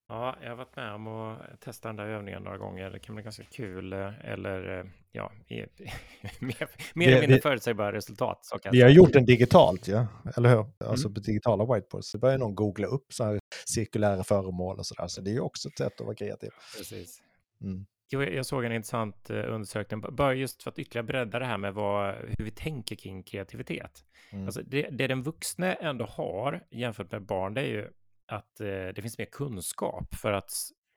[0.08, 2.90] Ja, jag har varit med om att testa den där övningen några gånger.
[2.90, 8.38] Det kan bli ganska kul eh, eller eh, ja, mer, mer eller mindre förutsägbara resultat.
[8.42, 10.06] Så vi har gjort den digitalt, ja.
[10.36, 10.66] eller hur?
[10.84, 11.14] Alltså mm.
[11.14, 12.10] på digitala whiteboards.
[12.10, 15.08] Så börjar någon googla upp så här cirkulära föremål och så där.
[15.08, 16.50] Så det är ju också ett sätt att vara kreativ.
[16.78, 17.22] Precis.
[17.60, 17.86] Mm.
[18.10, 21.58] Jo, jag såg en intressant eh, undersökning, bara just för att ytterligare bredda det här
[21.58, 24.04] med vad, hur vi tänker kring kreativitet.
[24.30, 24.46] Mm.
[24.46, 27.88] Alltså det, det den vuxne ändå har jämfört med barn, det är ju
[28.26, 30.52] att eh, det finns mer kunskap för att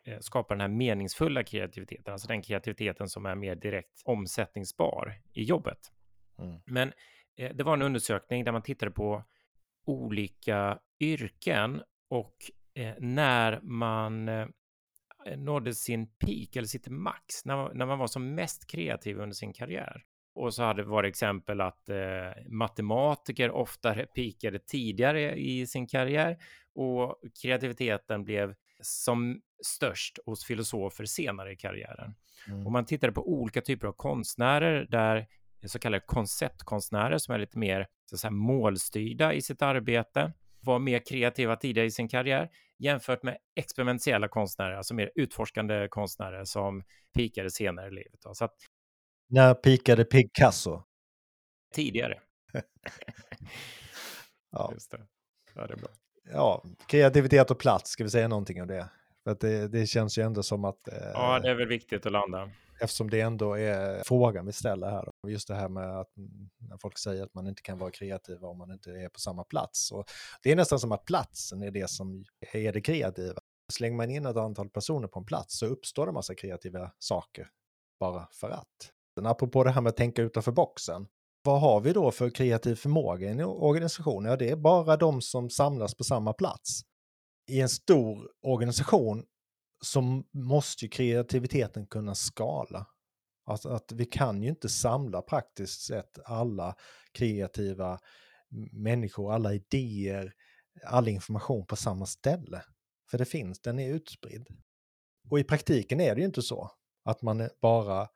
[0.07, 5.43] eh, skapa den här meningsfulla kreativiteten, alltså den kreativiteten som är mer direkt omsättningsbar i
[5.43, 5.91] jobbet.
[6.39, 6.61] Mm.
[6.65, 6.93] Men
[7.37, 9.23] eh, det var en undersökning där man tittade på
[9.85, 12.35] olika yrken och
[12.73, 14.47] eh, när man eh,
[15.37, 19.53] nådde sin peak eller sitt max, när, när man var som mest kreativ under sin
[19.53, 20.03] karriär.
[20.33, 21.97] Och så hade det varit exempel att eh,
[22.49, 26.37] matematiker oftare pikade tidigare i sin karriär
[26.75, 32.15] och kreativiteten blev som störst hos filosofer senare i karriären.
[32.47, 32.65] Mm.
[32.65, 35.27] Och man tittade på olika typer av konstnärer där
[35.65, 40.79] så kallade konceptkonstnärer som är lite mer så att säga, målstyrda i sitt arbete var
[40.79, 42.49] mer kreativa tidigare i sin karriär
[42.81, 48.19] jämfört med experimentella konstnärer, alltså mer utforskande konstnärer som pikade senare i livet.
[48.21, 48.55] Så att,
[49.29, 50.83] När pikade Picasso?
[51.73, 52.19] Tidigare.
[54.51, 54.69] ja.
[54.73, 55.07] Just det.
[55.55, 55.89] Ja, det är bra
[56.33, 58.89] ja, kreativitet och plats, ska vi säga någonting om det?
[59.23, 60.87] För att det, det känns ju ändå som att...
[60.87, 62.49] Eh, ja, det är väl viktigt att landa.
[62.81, 65.09] Eftersom det ändå är frågan vi ställer här.
[65.27, 66.09] Just det här med att
[66.69, 69.43] när folk säger att man inte kan vara kreativ om man inte är på samma
[69.43, 69.91] plats.
[69.91, 70.05] Och
[70.43, 73.39] det är nästan som att platsen är det som är det kreativa.
[73.73, 76.91] Slänger man in ett antal personer på en plats så uppstår det en massa kreativa
[76.99, 77.47] saker
[77.99, 78.91] bara för att.
[79.15, 81.07] Men apropå det här med att tänka utanför boxen
[81.43, 84.25] vad har vi då för kreativ förmåga i en organisation?
[84.25, 86.81] Ja, det är bara de som samlas på samma plats.
[87.49, 89.25] I en stor organisation
[89.85, 92.87] så måste ju kreativiteten kunna skala.
[93.45, 96.75] Alltså att vi kan ju inte samla praktiskt sett alla
[97.11, 97.99] kreativa
[98.71, 100.33] människor, alla idéer,
[100.85, 102.63] all information på samma ställe.
[103.11, 104.47] För det finns, den är utspridd.
[105.29, 106.71] Och i praktiken är det ju inte så
[107.03, 108.07] att man bara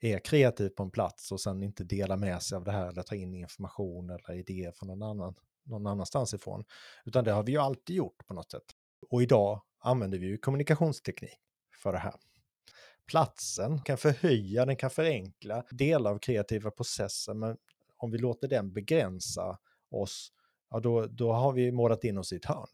[0.00, 3.02] är kreativ på en plats och sen inte delar med sig av det här eller
[3.02, 6.64] tar in information eller idéer från någon, annan, någon annanstans ifrån.
[7.04, 8.64] Utan det har vi ju alltid gjort på något sätt.
[9.10, 11.40] Och idag använder vi ju kommunikationsteknik
[11.82, 12.14] för det här.
[13.06, 17.56] Platsen kan förhöja, den kan förenkla delar av kreativa processer, men
[17.96, 19.58] om vi låter den begränsa
[19.90, 20.32] oss,
[20.70, 22.68] ja då, då har vi målat in oss i ett hörn.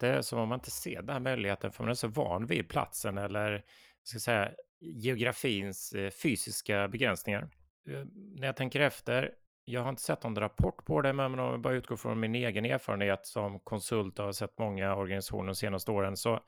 [0.00, 2.46] Det är som om man inte ser den här möjligheten, för man är så van
[2.46, 3.64] vid platsen eller
[4.02, 7.48] ska säga, geografins eh, fysiska begränsningar.
[7.88, 9.34] Eh, när jag tänker efter,
[9.70, 12.34] jag har inte sett någon rapport på det, men om jag bara utgår från min
[12.34, 16.40] egen erfarenhet som konsult och har sett många organisationer de senaste åren, så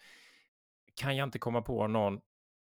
[0.94, 2.20] kan jag inte komma på någon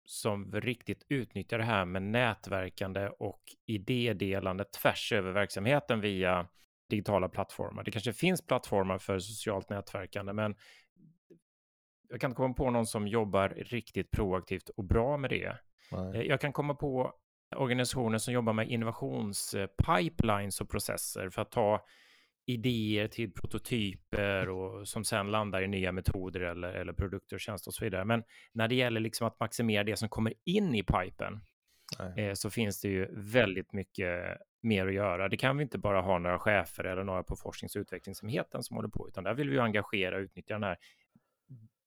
[0.06, 6.48] som riktigt utnyttjar det här med nätverkande och idédelande tvärs över verksamheten via
[6.90, 7.84] digitala plattformar.
[7.84, 10.56] Det kanske finns plattformar för socialt nätverkande, men
[12.10, 15.58] jag kan inte komma på någon som jobbar riktigt proaktivt och bra med det.
[15.92, 16.16] Nej.
[16.16, 17.14] Eh, jag kan komma på
[17.56, 21.86] organisationer som jobbar med innovationspipelines och processer för att ta
[22.46, 27.70] idéer till prototyper och som sen landar i nya metoder eller, eller produkter och tjänster
[27.70, 28.06] och så vidare.
[28.06, 31.40] Men när det gäller liksom att maximera det som kommer in i pipen
[32.18, 35.30] eh, så finns det ju väldigt mycket mer att göra.
[35.30, 38.76] Det kan vi inte bara ha några chefer eller några på forsknings och utvecklingsenheten som
[38.76, 40.78] håller på, utan där vill vi engagera och utnyttja den här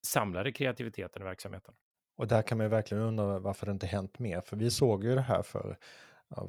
[0.07, 1.75] samlade kreativiteten i verksamheten.
[2.17, 5.05] Och där kan man ju verkligen undra varför det inte hänt mer, för vi såg
[5.05, 5.77] ju det här för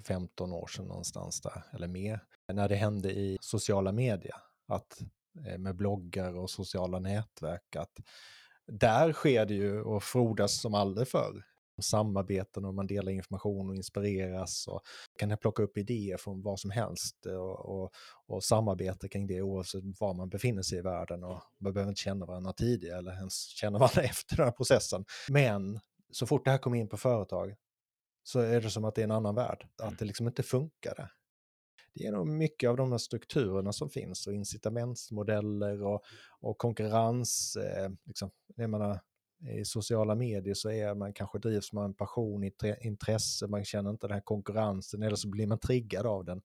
[0.03, 2.19] 15 år sedan någonstans där, eller mer,
[2.53, 4.35] när det hände i sociala medier,
[4.67, 5.01] att
[5.47, 7.99] eh, med bloggar och sociala nätverk, att
[8.65, 11.43] där sker det ju och frodas som aldrig förr
[11.83, 14.81] samarbeten och man delar information och inspireras och
[15.19, 17.91] kan plocka upp idéer från vad som helst och, och,
[18.27, 22.01] och samarbeta kring det oavsett var man befinner sig i världen och man behöver inte
[22.01, 25.05] känna varandra tidigare eller ens känna varandra efter den här processen.
[25.29, 25.79] Men
[26.11, 27.55] så fort det här kommer in på företag
[28.23, 29.95] så är det som att det är en annan värld, att mm.
[29.99, 31.11] det liksom inte funkar där.
[31.93, 36.01] Det är nog mycket av de här strukturerna som finns och incitamentsmodeller och,
[36.39, 37.55] och konkurrens.
[37.55, 38.99] Eh, liksom, jag menar,
[39.39, 44.07] i sociala medier så är man kanske drivs med en passion, intresse, man känner inte
[44.07, 46.41] den här konkurrensen eller så blir man triggad av den.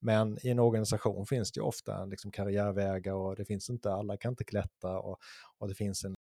[0.00, 4.16] Men i en organisation finns det ju ofta liksom karriärvägar och det finns inte, alla
[4.16, 5.18] kan inte klättra och,
[5.58, 6.14] och det finns en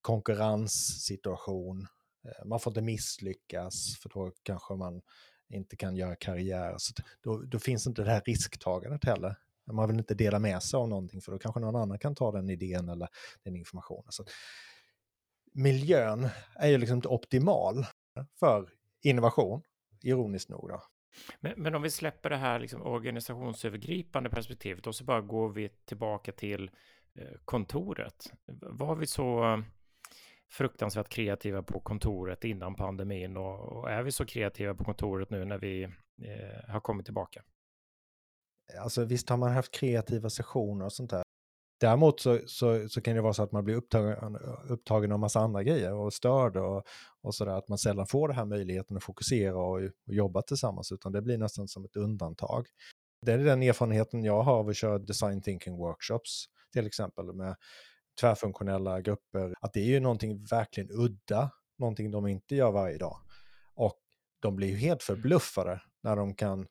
[0.00, 1.86] konkurrenssituation.
[2.24, 5.02] Eh, man får inte misslyckas för då kanske man
[5.48, 6.74] inte kan göra karriär.
[6.78, 6.92] Så
[7.22, 9.36] då, då finns inte det här risktagandet heller.
[9.72, 12.32] Man vill inte dela med sig av någonting för då kanske någon annan kan ta
[12.32, 13.08] den idén eller
[13.44, 14.12] den informationen.
[14.12, 14.24] Så
[15.52, 17.86] miljön är ju liksom inte optimal
[18.40, 18.70] för
[19.02, 19.62] innovation,
[20.02, 20.68] ironiskt nog.
[20.68, 20.82] Då.
[21.40, 25.68] Men, men om vi släpper det här liksom organisationsövergripande perspektivet och så bara går vi
[25.68, 26.70] tillbaka till
[27.14, 28.32] eh, kontoret.
[28.62, 29.62] Var vi så
[30.50, 35.44] fruktansvärt kreativa på kontoret innan pandemin och, och är vi så kreativa på kontoret nu
[35.44, 37.42] när vi eh, har kommit tillbaka?
[38.78, 41.22] Alltså visst har man haft kreativa sessioner och sånt där.
[41.80, 44.36] Däremot så, så, så, kan det vara så att man blir upptagen,
[44.68, 46.84] upptagen av massa andra grejer och störd och,
[47.22, 50.92] och sådär, att man sällan får den här möjligheten att fokusera och, och jobba tillsammans,
[50.92, 52.66] utan det blir nästan som ett undantag.
[53.22, 57.56] Det är den erfarenheten jag har av att köra design thinking workshops, till exempel med
[58.20, 63.16] tvärfunktionella grupper, att det är ju någonting verkligen udda, någonting de inte gör varje dag.
[63.74, 63.98] Och
[64.40, 66.66] de blir ju helt förbluffade när de kan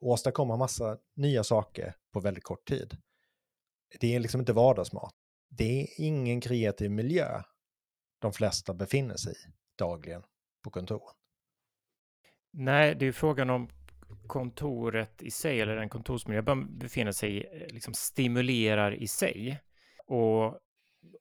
[0.00, 2.96] åstadkomma massa nya saker på väldigt kort tid.
[4.00, 5.14] Det är liksom inte vardagsmat.
[5.48, 7.42] Det är ingen kreativ miljö
[8.18, 10.22] de flesta befinner sig i dagligen
[10.64, 11.14] på kontoren.
[12.50, 13.68] Nej, det är frågan om
[14.26, 19.60] kontoret i sig, eller den kontorsmiljö man befinner sig i, eh, liksom stimulerar i sig.
[20.06, 20.60] Och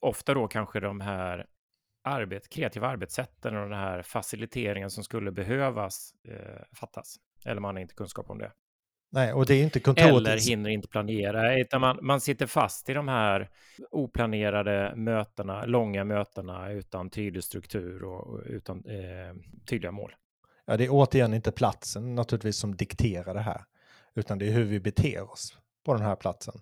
[0.01, 1.47] ofta då kanske de här
[2.03, 7.15] arbet, kreativa arbetssätten och den här faciliteringen som skulle behövas eh, fattas.
[7.45, 8.51] Eller man har inte kunskap om det.
[9.10, 10.28] Nej, och det är inte kontoret.
[10.28, 13.49] Eller hinner inte planera, utan man, man sitter fast i de här
[13.91, 19.36] oplanerade mötena, långa mötena utan tydlig struktur och utan eh,
[19.70, 20.16] tydliga mål.
[20.66, 23.62] Ja, det är återigen inte platsen naturligtvis som dikterar det här,
[24.16, 26.55] utan det är hur vi beter oss på den här platsen.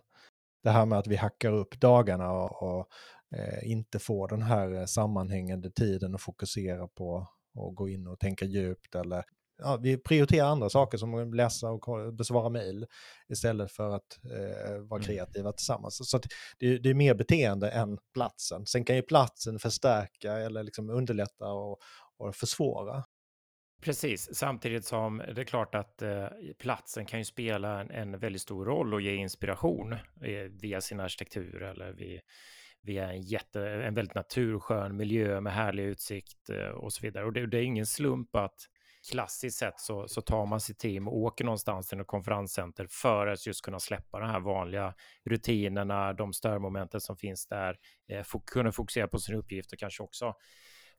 [0.64, 2.88] Det här med att vi hackar upp dagarna och, och
[3.36, 8.46] eh, inte får den här sammanhängande tiden att fokusera på och gå in och tänka
[8.46, 9.24] djupt eller
[9.58, 12.86] ja, vi prioriterar andra saker som att läsa och besvara mejl
[13.30, 15.08] istället för att eh, vara mm.
[15.08, 16.10] kreativa tillsammans.
[16.10, 16.20] Så
[16.60, 18.66] det, det, är mer beteende än platsen.
[18.66, 21.80] Sen kan ju platsen förstärka eller liksom underlätta och,
[22.18, 23.03] och försvåra.
[23.82, 26.28] Precis, samtidigt som det är klart att eh,
[26.60, 30.99] platsen kan ju spela en, en, väldigt stor roll och ge inspiration eh, via sin
[30.99, 32.22] arkitektur eller via,
[32.82, 37.26] via en, jätte, en väldigt naturskön miljö med härlig utsikt eh, och så vidare.
[37.26, 38.60] Och det, det är ingen slump att
[39.12, 43.28] klassiskt sett så, så tar man sitt team och åker någonstans till ett konferenscenter för
[43.28, 44.93] att just kunna släppa de här vanliga
[45.26, 47.78] rutinerna, de störmomenten som finns där,
[48.08, 50.34] eh, kunna fokusera på sin uppgift och kanske också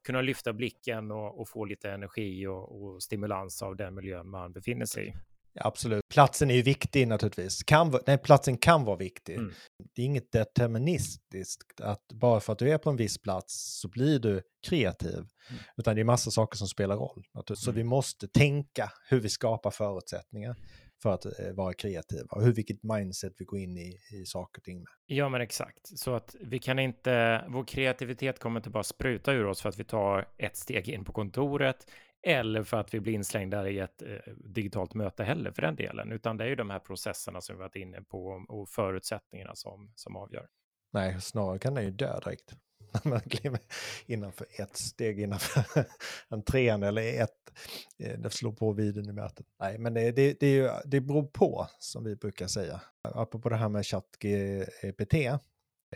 [0.07, 4.53] kunna lyfta blicken och, och få lite energi och, och, stimulans av den miljön man
[4.53, 5.13] befinner sig i.
[5.61, 6.09] Absolut.
[6.09, 7.63] Platsen är ju viktig naturligtvis.
[7.63, 9.37] Kan, nej, platsen kan vara viktig.
[9.37, 9.53] Mm.
[9.95, 13.89] Det är inget deterministiskt att bara för att du är på en viss plats så
[13.89, 15.15] blir du kreativ.
[15.15, 15.63] Mm.
[15.77, 17.25] Utan det är massa saker som spelar roll.
[17.55, 17.77] Så mm.
[17.77, 20.57] vi måste tänka hur vi skapar förutsättningar
[21.03, 24.61] för att eh, vara kreativa och hur vilket mindset vi går in i, i saker
[24.61, 24.89] och ting med.
[25.07, 25.99] Ja, men exakt.
[25.99, 29.79] Så att vi kan inte, vår kreativitet kommer inte bara spruta ur oss för att
[29.79, 31.87] vi tar ett steg in på kontoret
[32.27, 36.13] eller för att vi blir inslängda i ett eh, digitalt möte heller för den delen,
[36.13, 39.93] utan det är ju de här processerna som vi varit inne på och förutsättningarna som,
[39.95, 40.49] som avgör.
[40.93, 42.55] Nej, snarare kan den ju dö direkt.
[43.05, 43.61] När man kliver
[44.07, 45.65] innanför ett steg innanför
[46.29, 47.53] entrén eller ett,
[47.99, 49.47] eh, det slår på viden i mötet.
[49.61, 52.81] Nej, men det, det, det, är ju, det beror på, som vi brukar säga.
[53.03, 55.15] Apropå det här med ChatGPT,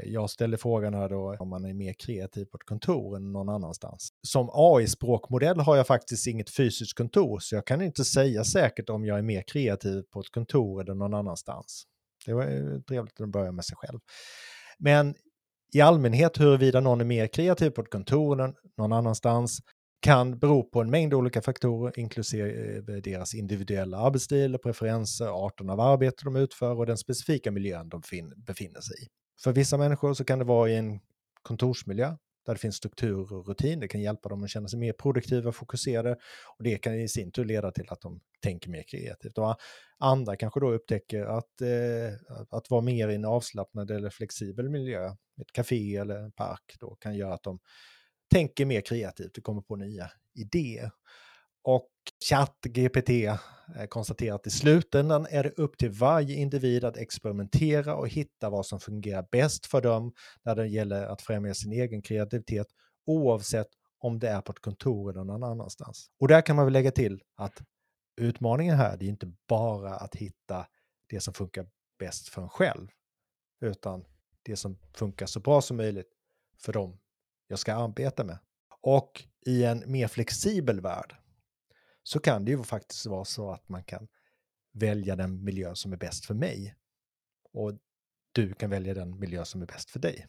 [0.04, 3.48] jag ställde frågan här då om man är mer kreativ på ett kontor än någon
[3.48, 4.08] annanstans.
[4.26, 9.04] Som AI-språkmodell har jag faktiskt inget fysiskt kontor, så jag kan inte säga säkert om
[9.04, 11.84] jag är mer kreativ på ett kontor eller någon annanstans.
[12.26, 13.98] Det var trevligt att börja med sig själv.
[14.78, 15.14] Men
[15.72, 19.58] i allmänhet huruvida någon är mer kreativ på ett kontor än någon annanstans
[20.02, 25.80] kan bero på en mängd olika faktorer, inklusive deras individuella arbetsstil och preferenser, arten av
[25.80, 28.02] arbete de utför och den specifika miljön de
[28.46, 29.06] befinner sig i.
[29.42, 31.00] För vissa människor så kan det vara i en
[31.42, 32.16] kontorsmiljö
[32.46, 33.80] där det finns struktur och rutin.
[33.80, 36.16] Det kan hjälpa dem att känna sig mer produktiva och fokuserade
[36.58, 39.38] och det kan i sin tur leda till att de tänker mer kreativt.
[39.38, 39.56] Och
[39.98, 45.06] andra kanske då upptäcker att, eh, att vara mer i en avslappnad eller flexibel miljö,
[45.40, 47.58] ett café eller en park, då kan göra att de
[48.30, 50.90] tänker mer kreativt och kommer på nya idéer.
[51.62, 51.88] Och
[52.28, 53.38] ChatGPT eh,
[53.88, 58.66] konstaterar att i slutändan är det upp till varje individ att experimentera och hitta vad
[58.66, 60.12] som fungerar bäst för dem
[60.44, 62.66] när det gäller att främja sin egen kreativitet
[63.06, 66.10] oavsett om det är på ett kontor eller någon annanstans.
[66.20, 67.62] Och där kan man väl lägga till att
[68.16, 70.66] utmaningen här, det är inte bara att hitta
[71.08, 71.66] det som funkar
[71.98, 72.88] bäst för en själv,
[73.60, 74.04] utan
[74.42, 76.12] det som funkar så bra som möjligt
[76.58, 76.98] för dem
[77.48, 78.38] jag ska arbeta med.
[78.80, 81.19] Och i en mer flexibel värld
[82.02, 84.08] så kan det ju faktiskt vara så att man kan
[84.72, 86.74] välja den miljö som är bäst för mig.
[87.52, 87.72] Och
[88.32, 90.26] du kan välja den miljö som är bäst för dig.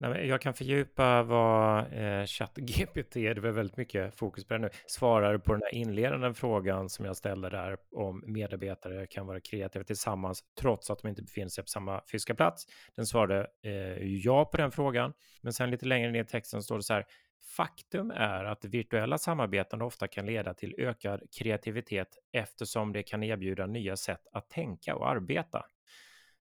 [0.00, 4.70] Nej, jag kan fördjupa vad eh, ChatGPT, det var väldigt mycket fokus på det nu,
[4.86, 9.84] svarar på den här inledande frågan som jag ställde där om medarbetare kan vara kreativa
[9.84, 12.66] tillsammans trots att de inte befinner sig på samma fysiska plats.
[12.96, 15.12] Den svarade eh, ja på den frågan,
[15.42, 17.04] men sen lite längre ner i texten står det så här,
[17.46, 23.66] Faktum är att virtuella samarbeten ofta kan leda till ökad kreativitet eftersom det kan erbjuda
[23.66, 25.66] nya sätt att tänka och arbeta.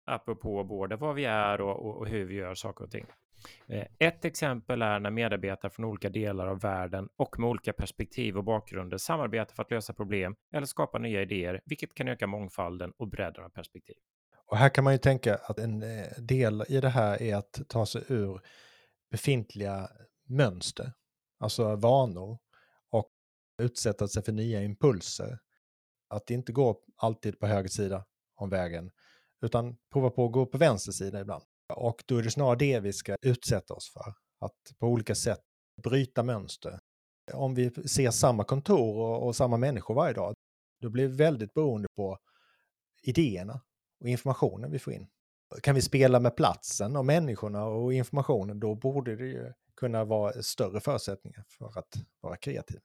[0.05, 3.05] Apropå både vad vi är och, och hur vi gör saker och ting.
[3.67, 8.37] Eh, ett exempel är när medarbetare från olika delar av världen och med olika perspektiv
[8.37, 12.93] och bakgrunder samarbetar för att lösa problem eller skapa nya idéer, vilket kan öka mångfalden
[12.97, 13.95] och bredden av perspektiv.
[14.45, 17.61] Och här kan man ju tänka att en eh, del i det här är att
[17.67, 18.41] ta sig ur
[19.11, 19.89] befintliga
[20.31, 20.93] mönster,
[21.39, 22.39] alltså vanor
[22.89, 23.09] och
[23.61, 25.39] utsätta sig för nya impulser.
[26.07, 28.05] Att inte gå alltid på höger sida
[28.35, 28.91] om vägen,
[29.41, 31.43] utan prova på att gå på vänster sida ibland.
[31.73, 34.13] Och då är det snarare det vi ska utsätta oss för.
[34.39, 35.41] Att på olika sätt
[35.83, 36.79] bryta mönster.
[37.33, 40.35] Om vi ser samma kontor och, och samma människor varje dag,
[40.81, 42.17] då blir det väldigt beroende på
[43.03, 43.61] idéerna
[43.99, 45.07] och informationen vi får in.
[45.63, 50.43] Kan vi spela med platsen och människorna och informationen, då borde det ju kunna vara
[50.43, 52.79] större förutsättningar för att vara kreativ.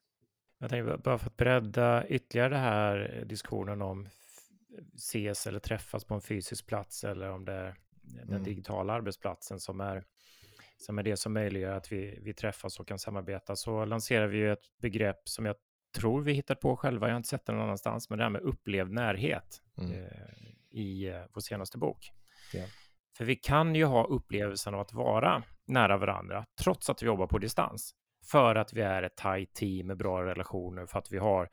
[0.59, 4.09] Jag tänkte bara för att bredda ytterligare det här diskussionen om
[4.95, 8.43] ses eller träffas på en fysisk plats eller om det är den mm.
[8.43, 10.05] digitala arbetsplatsen som är,
[10.77, 14.39] som är det som möjliggör att vi, vi träffas och kan samarbeta, så lanserar vi
[14.39, 15.57] ju ett begrepp som jag
[15.97, 18.31] tror vi hittat på själva, jag har inte sett det någon annanstans, men det här
[18.31, 19.93] med upplevd närhet mm.
[19.93, 20.09] eh,
[20.71, 22.13] i eh, vår senaste bok.
[22.53, 22.65] Ja.
[23.17, 27.27] För vi kan ju ha upplevelsen av att vara nära varandra, trots att vi jobbar
[27.27, 27.95] på distans,
[28.31, 31.49] för att vi är ett tajt team med bra relationer, för att vi har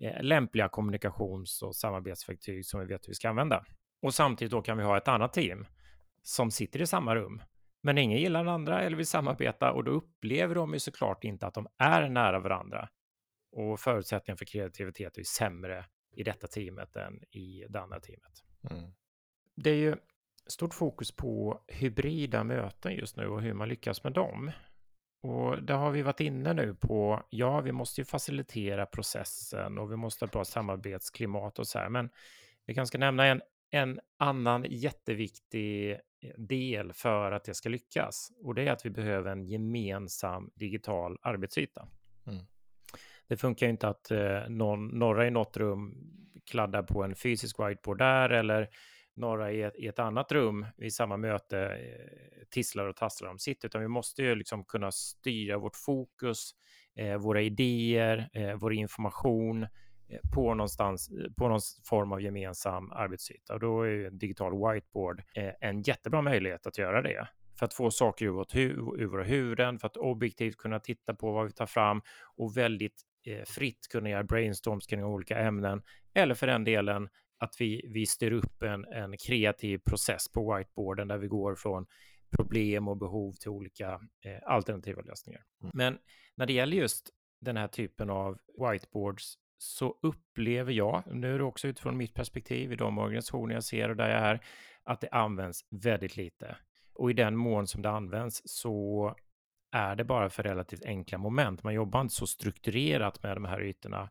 [0.00, 3.64] eh, lämpliga kommunikations och samarbetsverktyg som vi vet att vi ska använda.
[4.02, 5.66] Och samtidigt då kan vi ha ett annat team
[6.22, 7.42] som sitter i samma rum.
[7.82, 11.46] Men ingen gillar den andra eller vill samarbeta och då upplever de ju såklart inte
[11.46, 12.88] att de är nära varandra.
[13.52, 15.84] Och förutsättningen för kreativitet är ju sämre
[16.16, 18.44] i detta teamet än i det andra teamet.
[18.70, 18.92] Mm.
[19.56, 19.96] Det är ju
[20.46, 24.50] stort fokus på hybrida möten just nu och hur man lyckas med dem.
[25.22, 27.22] Och det har vi varit inne nu på.
[27.30, 31.78] Ja, vi måste ju facilitera processen och vi måste ha ett bra samarbetsklimat och så
[31.78, 31.88] här.
[31.88, 32.10] Men
[32.66, 35.98] vi kanske ska nämna en, en annan jätteviktig
[36.36, 38.32] del för att det ska lyckas.
[38.42, 41.88] Och det är att vi behöver en gemensam digital arbetsyta.
[42.26, 42.44] Mm.
[43.26, 45.94] Det funkar ju inte att eh, någon, några i något rum
[46.44, 48.68] kladdar på en fysisk whiteboard där eller
[49.14, 53.38] några i ett, i ett annat rum i samma möte eh, tisslar och tasslar om
[53.38, 56.54] sitt, utan vi måste ju liksom kunna styra vårt fokus,
[56.96, 59.66] eh, våra idéer, eh, vår information
[60.12, 63.54] Eh, på någonstans eh, på någon form av gemensam arbetsyta.
[63.54, 67.66] Och då är ju en digital whiteboard eh, en jättebra möjlighet att göra det för
[67.66, 71.32] att få saker ur, vårt hu ur våra huvuden, för att objektivt kunna titta på
[71.32, 72.02] vad vi tar fram
[72.36, 75.82] och väldigt eh, fritt kunna göra brainstorms kring olika ämnen.
[76.14, 77.08] Eller för den delen
[77.42, 81.86] att vi, vi styr upp en, en kreativ process på whiteboarden där vi går från
[82.36, 85.42] problem och behov till olika eh, alternativa lösningar.
[85.62, 85.70] Mm.
[85.74, 85.98] Men
[86.36, 91.44] när det gäller just den här typen av whiteboards så upplever jag, nu är det
[91.44, 94.40] också utifrån mitt perspektiv i de organisationer jag ser och där jag är,
[94.82, 96.56] att det används väldigt lite.
[96.94, 99.14] Och i den mån som det används så
[99.72, 101.62] är det bara för relativt enkla moment.
[101.62, 104.10] Man jobbar inte så strukturerat med de här ytorna.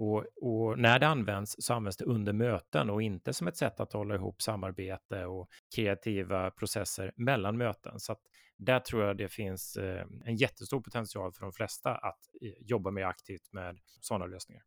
[0.00, 3.80] Och, och, när det används så används det under möten och inte som ett sätt
[3.80, 8.00] att hålla ihop samarbete och kreativa processer mellan möten.
[8.00, 8.20] Så att
[8.56, 12.90] där tror jag det finns eh, en jättestor potential för de flesta att eh, jobba
[12.90, 14.62] mer aktivt med sådana lösningar.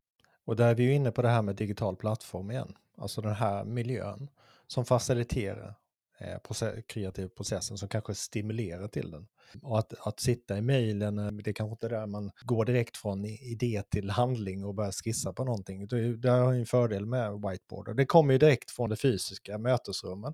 [0.46, 2.76] Och där är vi ju inne på det här med digital plattform igen.
[2.98, 4.30] Alltså den här miljön
[4.68, 5.76] som faciliterar
[6.18, 9.28] Eh, process, kreativ processen som kanske stimulerar till den.
[9.62, 12.98] Och att, att sitta i mejlen, eh, det är kanske inte där man går direkt
[12.98, 15.88] från idé till handling och börjar skissa på någonting.
[15.88, 17.88] Det, det har en fördel med whiteboard.
[17.88, 20.34] Och det kommer ju direkt från det fysiska mötesrummen.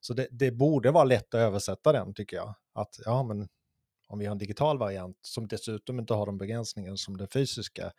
[0.00, 2.54] Så det, det borde vara lätt att översätta den tycker jag.
[2.74, 3.48] Att ja, men
[4.08, 7.92] om vi har en digital variant som dessutom inte har de begränsningar som det fysiska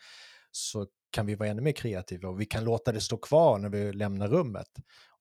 [0.51, 3.69] så kan vi vara ännu mer kreativa och vi kan låta det stå kvar när
[3.69, 4.67] vi lämnar rummet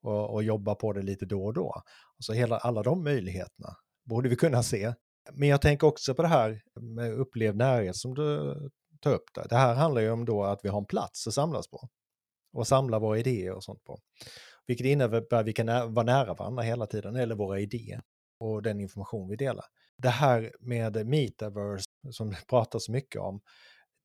[0.02, 1.82] och, och jobba på det lite då och då.
[2.16, 4.94] Alltså hela, alla de möjligheterna borde vi kunna se.
[5.32, 8.54] Men jag tänker också på det här med upplevd närhet som du
[9.00, 9.24] tar upp.
[9.34, 9.46] Där.
[9.48, 11.88] Det här handlar ju om då att vi har en plats att samlas på
[12.52, 13.98] och samla våra idéer och sånt på.
[14.66, 18.02] Vilket innebär att vi kan vara nära varandra hela tiden, eller våra idéer
[18.40, 19.64] och den information vi delar.
[19.98, 23.40] Det här med metaverse som det pratas mycket om,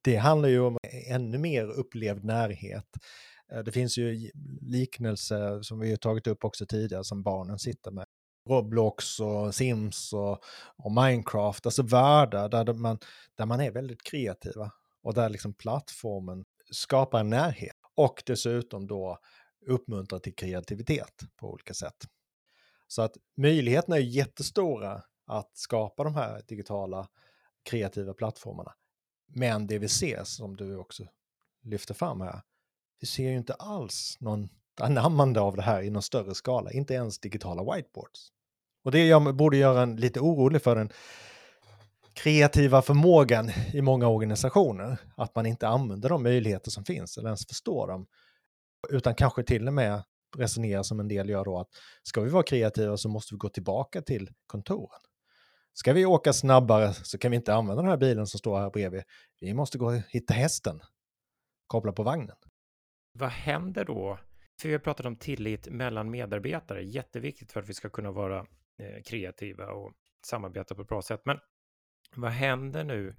[0.03, 0.77] det handlar ju om
[1.07, 2.87] ännu mer upplevd närhet.
[3.51, 4.31] Eh, det finns ju
[4.61, 8.05] liknelser som vi har tagit upp också tidigare som barnen sitter med.
[8.49, 10.43] Roblox och Sims och,
[10.75, 12.99] och Minecraft, alltså världar där man,
[13.35, 14.71] där man är väldigt kreativa
[15.03, 19.19] och där liksom plattformen skapar en närhet och dessutom då
[19.67, 22.05] uppmuntrar till kreativitet på olika sätt.
[22.87, 27.07] Så att möjligheterna är jättestora att skapa de här digitala
[27.63, 28.73] kreativa plattformarna.
[29.27, 31.03] Men det vi ser, som du också
[31.63, 32.41] lyfter fram här,
[32.99, 34.49] vi ser ju inte alls någon
[34.81, 38.31] anammande av det här i någon större skala, inte ens digitala whiteboards.
[38.83, 40.89] Och det jag borde göra en lite orolig för den
[42.13, 47.47] kreativa förmågan i många organisationer, att man inte använder de möjligheter som finns eller ens
[47.47, 48.07] förstår dem,
[48.89, 50.03] utan kanske till och med
[50.37, 51.69] resonerar som en del gör då att
[52.03, 54.99] ska vi vara kreativa så måste vi gå tillbaka till kontoren.
[55.73, 58.69] Ska vi åka snabbare så kan vi inte använda den här bilen som står här
[58.69, 59.03] bredvid.
[59.39, 60.81] Vi måste gå och hitta hästen,
[61.67, 62.35] koppla på vagnen.
[63.17, 64.19] Vad händer då?
[64.61, 68.39] För vi har pratat om tillit mellan medarbetare, jätteviktigt för att vi ska kunna vara
[68.79, 69.93] eh, kreativa och
[70.25, 71.21] samarbeta på ett bra sätt.
[71.25, 71.39] Men
[72.15, 73.15] vad händer nu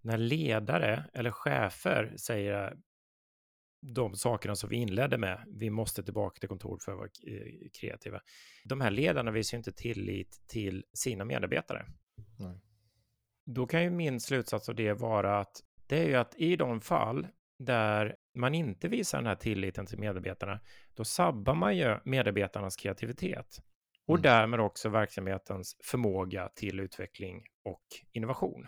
[0.00, 2.78] när ledare eller chefer säger
[3.80, 5.44] de sakerna som vi inledde med.
[5.46, 8.20] Vi måste tillbaka till kontor för att vara eh, kreativa.
[8.64, 11.86] De här ledarna visar inte tillit till sina medarbetare.
[12.38, 12.60] Nej.
[13.46, 16.80] Då kan ju min slutsats av det vara att det är ju att i de
[16.80, 17.26] fall
[17.58, 20.60] där man inte visar den här tilliten till medarbetarna,
[20.94, 23.62] då sabbar man ju medarbetarnas kreativitet
[24.06, 24.22] och mm.
[24.22, 28.66] därmed också verksamhetens förmåga till utveckling och innovation.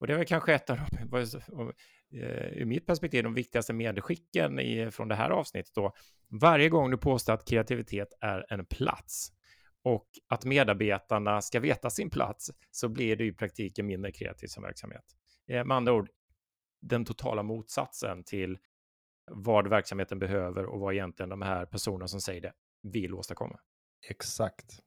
[0.00, 0.78] Och det är väl kanske ett av
[1.10, 1.72] de,
[2.16, 5.94] Eh, ur mitt perspektiv de viktigaste medskicken i, från det här avsnittet då.
[6.28, 9.32] Varje gång du påstår att kreativitet är en plats
[9.82, 14.62] och att medarbetarna ska veta sin plats så blir det i praktiken mindre kreativ som
[14.62, 15.04] verksamhet.
[15.48, 16.08] Eh, med andra ord,
[16.80, 18.58] den totala motsatsen till
[19.30, 22.52] vad verksamheten behöver och vad egentligen de här personerna som säger det
[22.82, 23.58] vill åstadkomma.
[24.08, 24.80] Exakt.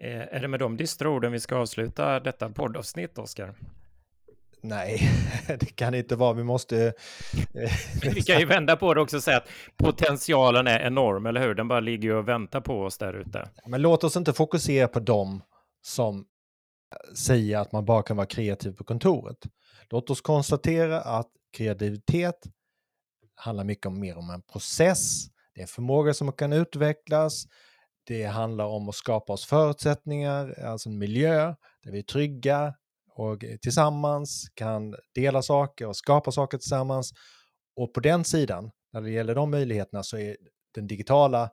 [0.00, 3.54] Eh, är det med de dystra orden vi ska avsluta detta poddavsnitt, Oskar?
[4.62, 5.10] Nej,
[5.46, 6.32] det kan inte vara.
[6.32, 6.86] Vi måste...
[7.54, 7.72] Eh,
[8.14, 11.54] vi kan ju vända på det också och säga att potentialen är enorm, eller hur?
[11.54, 13.50] Den bara ligger och väntar på oss där ute.
[13.66, 15.42] Men låt oss inte fokusera på dem
[15.82, 16.26] som
[17.16, 19.38] säger att man bara kan vara kreativ på kontoret.
[19.90, 22.46] Låt oss konstatera att kreativitet
[23.38, 25.26] handlar mycket om, mer om en process.
[25.54, 27.44] Det är en förmåga som kan utvecklas.
[28.04, 32.74] Det handlar om att skapa oss förutsättningar, alltså en miljö där vi är trygga,
[33.18, 37.12] och tillsammans kan dela saker och skapa saker tillsammans.
[37.76, 40.36] Och på den sidan, när det gäller de möjligheterna, så är
[40.74, 41.50] den digitala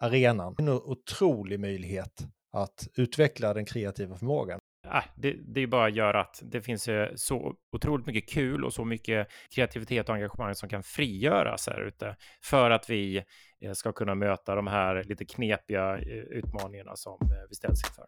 [0.00, 4.60] arenan en otrolig möjlighet att utveckla den kreativa förmågan
[4.94, 8.72] äh, det, det är bara att göra att det finns så otroligt mycket kul och
[8.72, 13.24] så mycket kreativitet och engagemang som kan frigöras här ute för att vi
[13.60, 18.06] eh, ska kunna möta de här lite knepiga eh, utmaningarna som eh, vi ställs inför.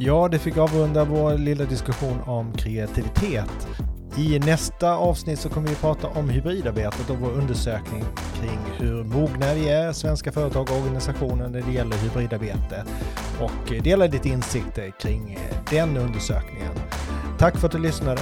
[0.00, 3.87] Ja, det fick avrunda vår lilla diskussion om kreativitet.
[4.18, 8.04] I nästa avsnitt så kommer vi prata om hybridarbetet och vår undersökning
[8.40, 12.84] kring hur mogna vi är, svenska företag och organisationer, när det gäller hybridarbete
[13.40, 15.38] och dela lite insikter kring
[15.70, 16.72] den undersökningen.
[17.38, 18.20] Tack för att du lyssnade.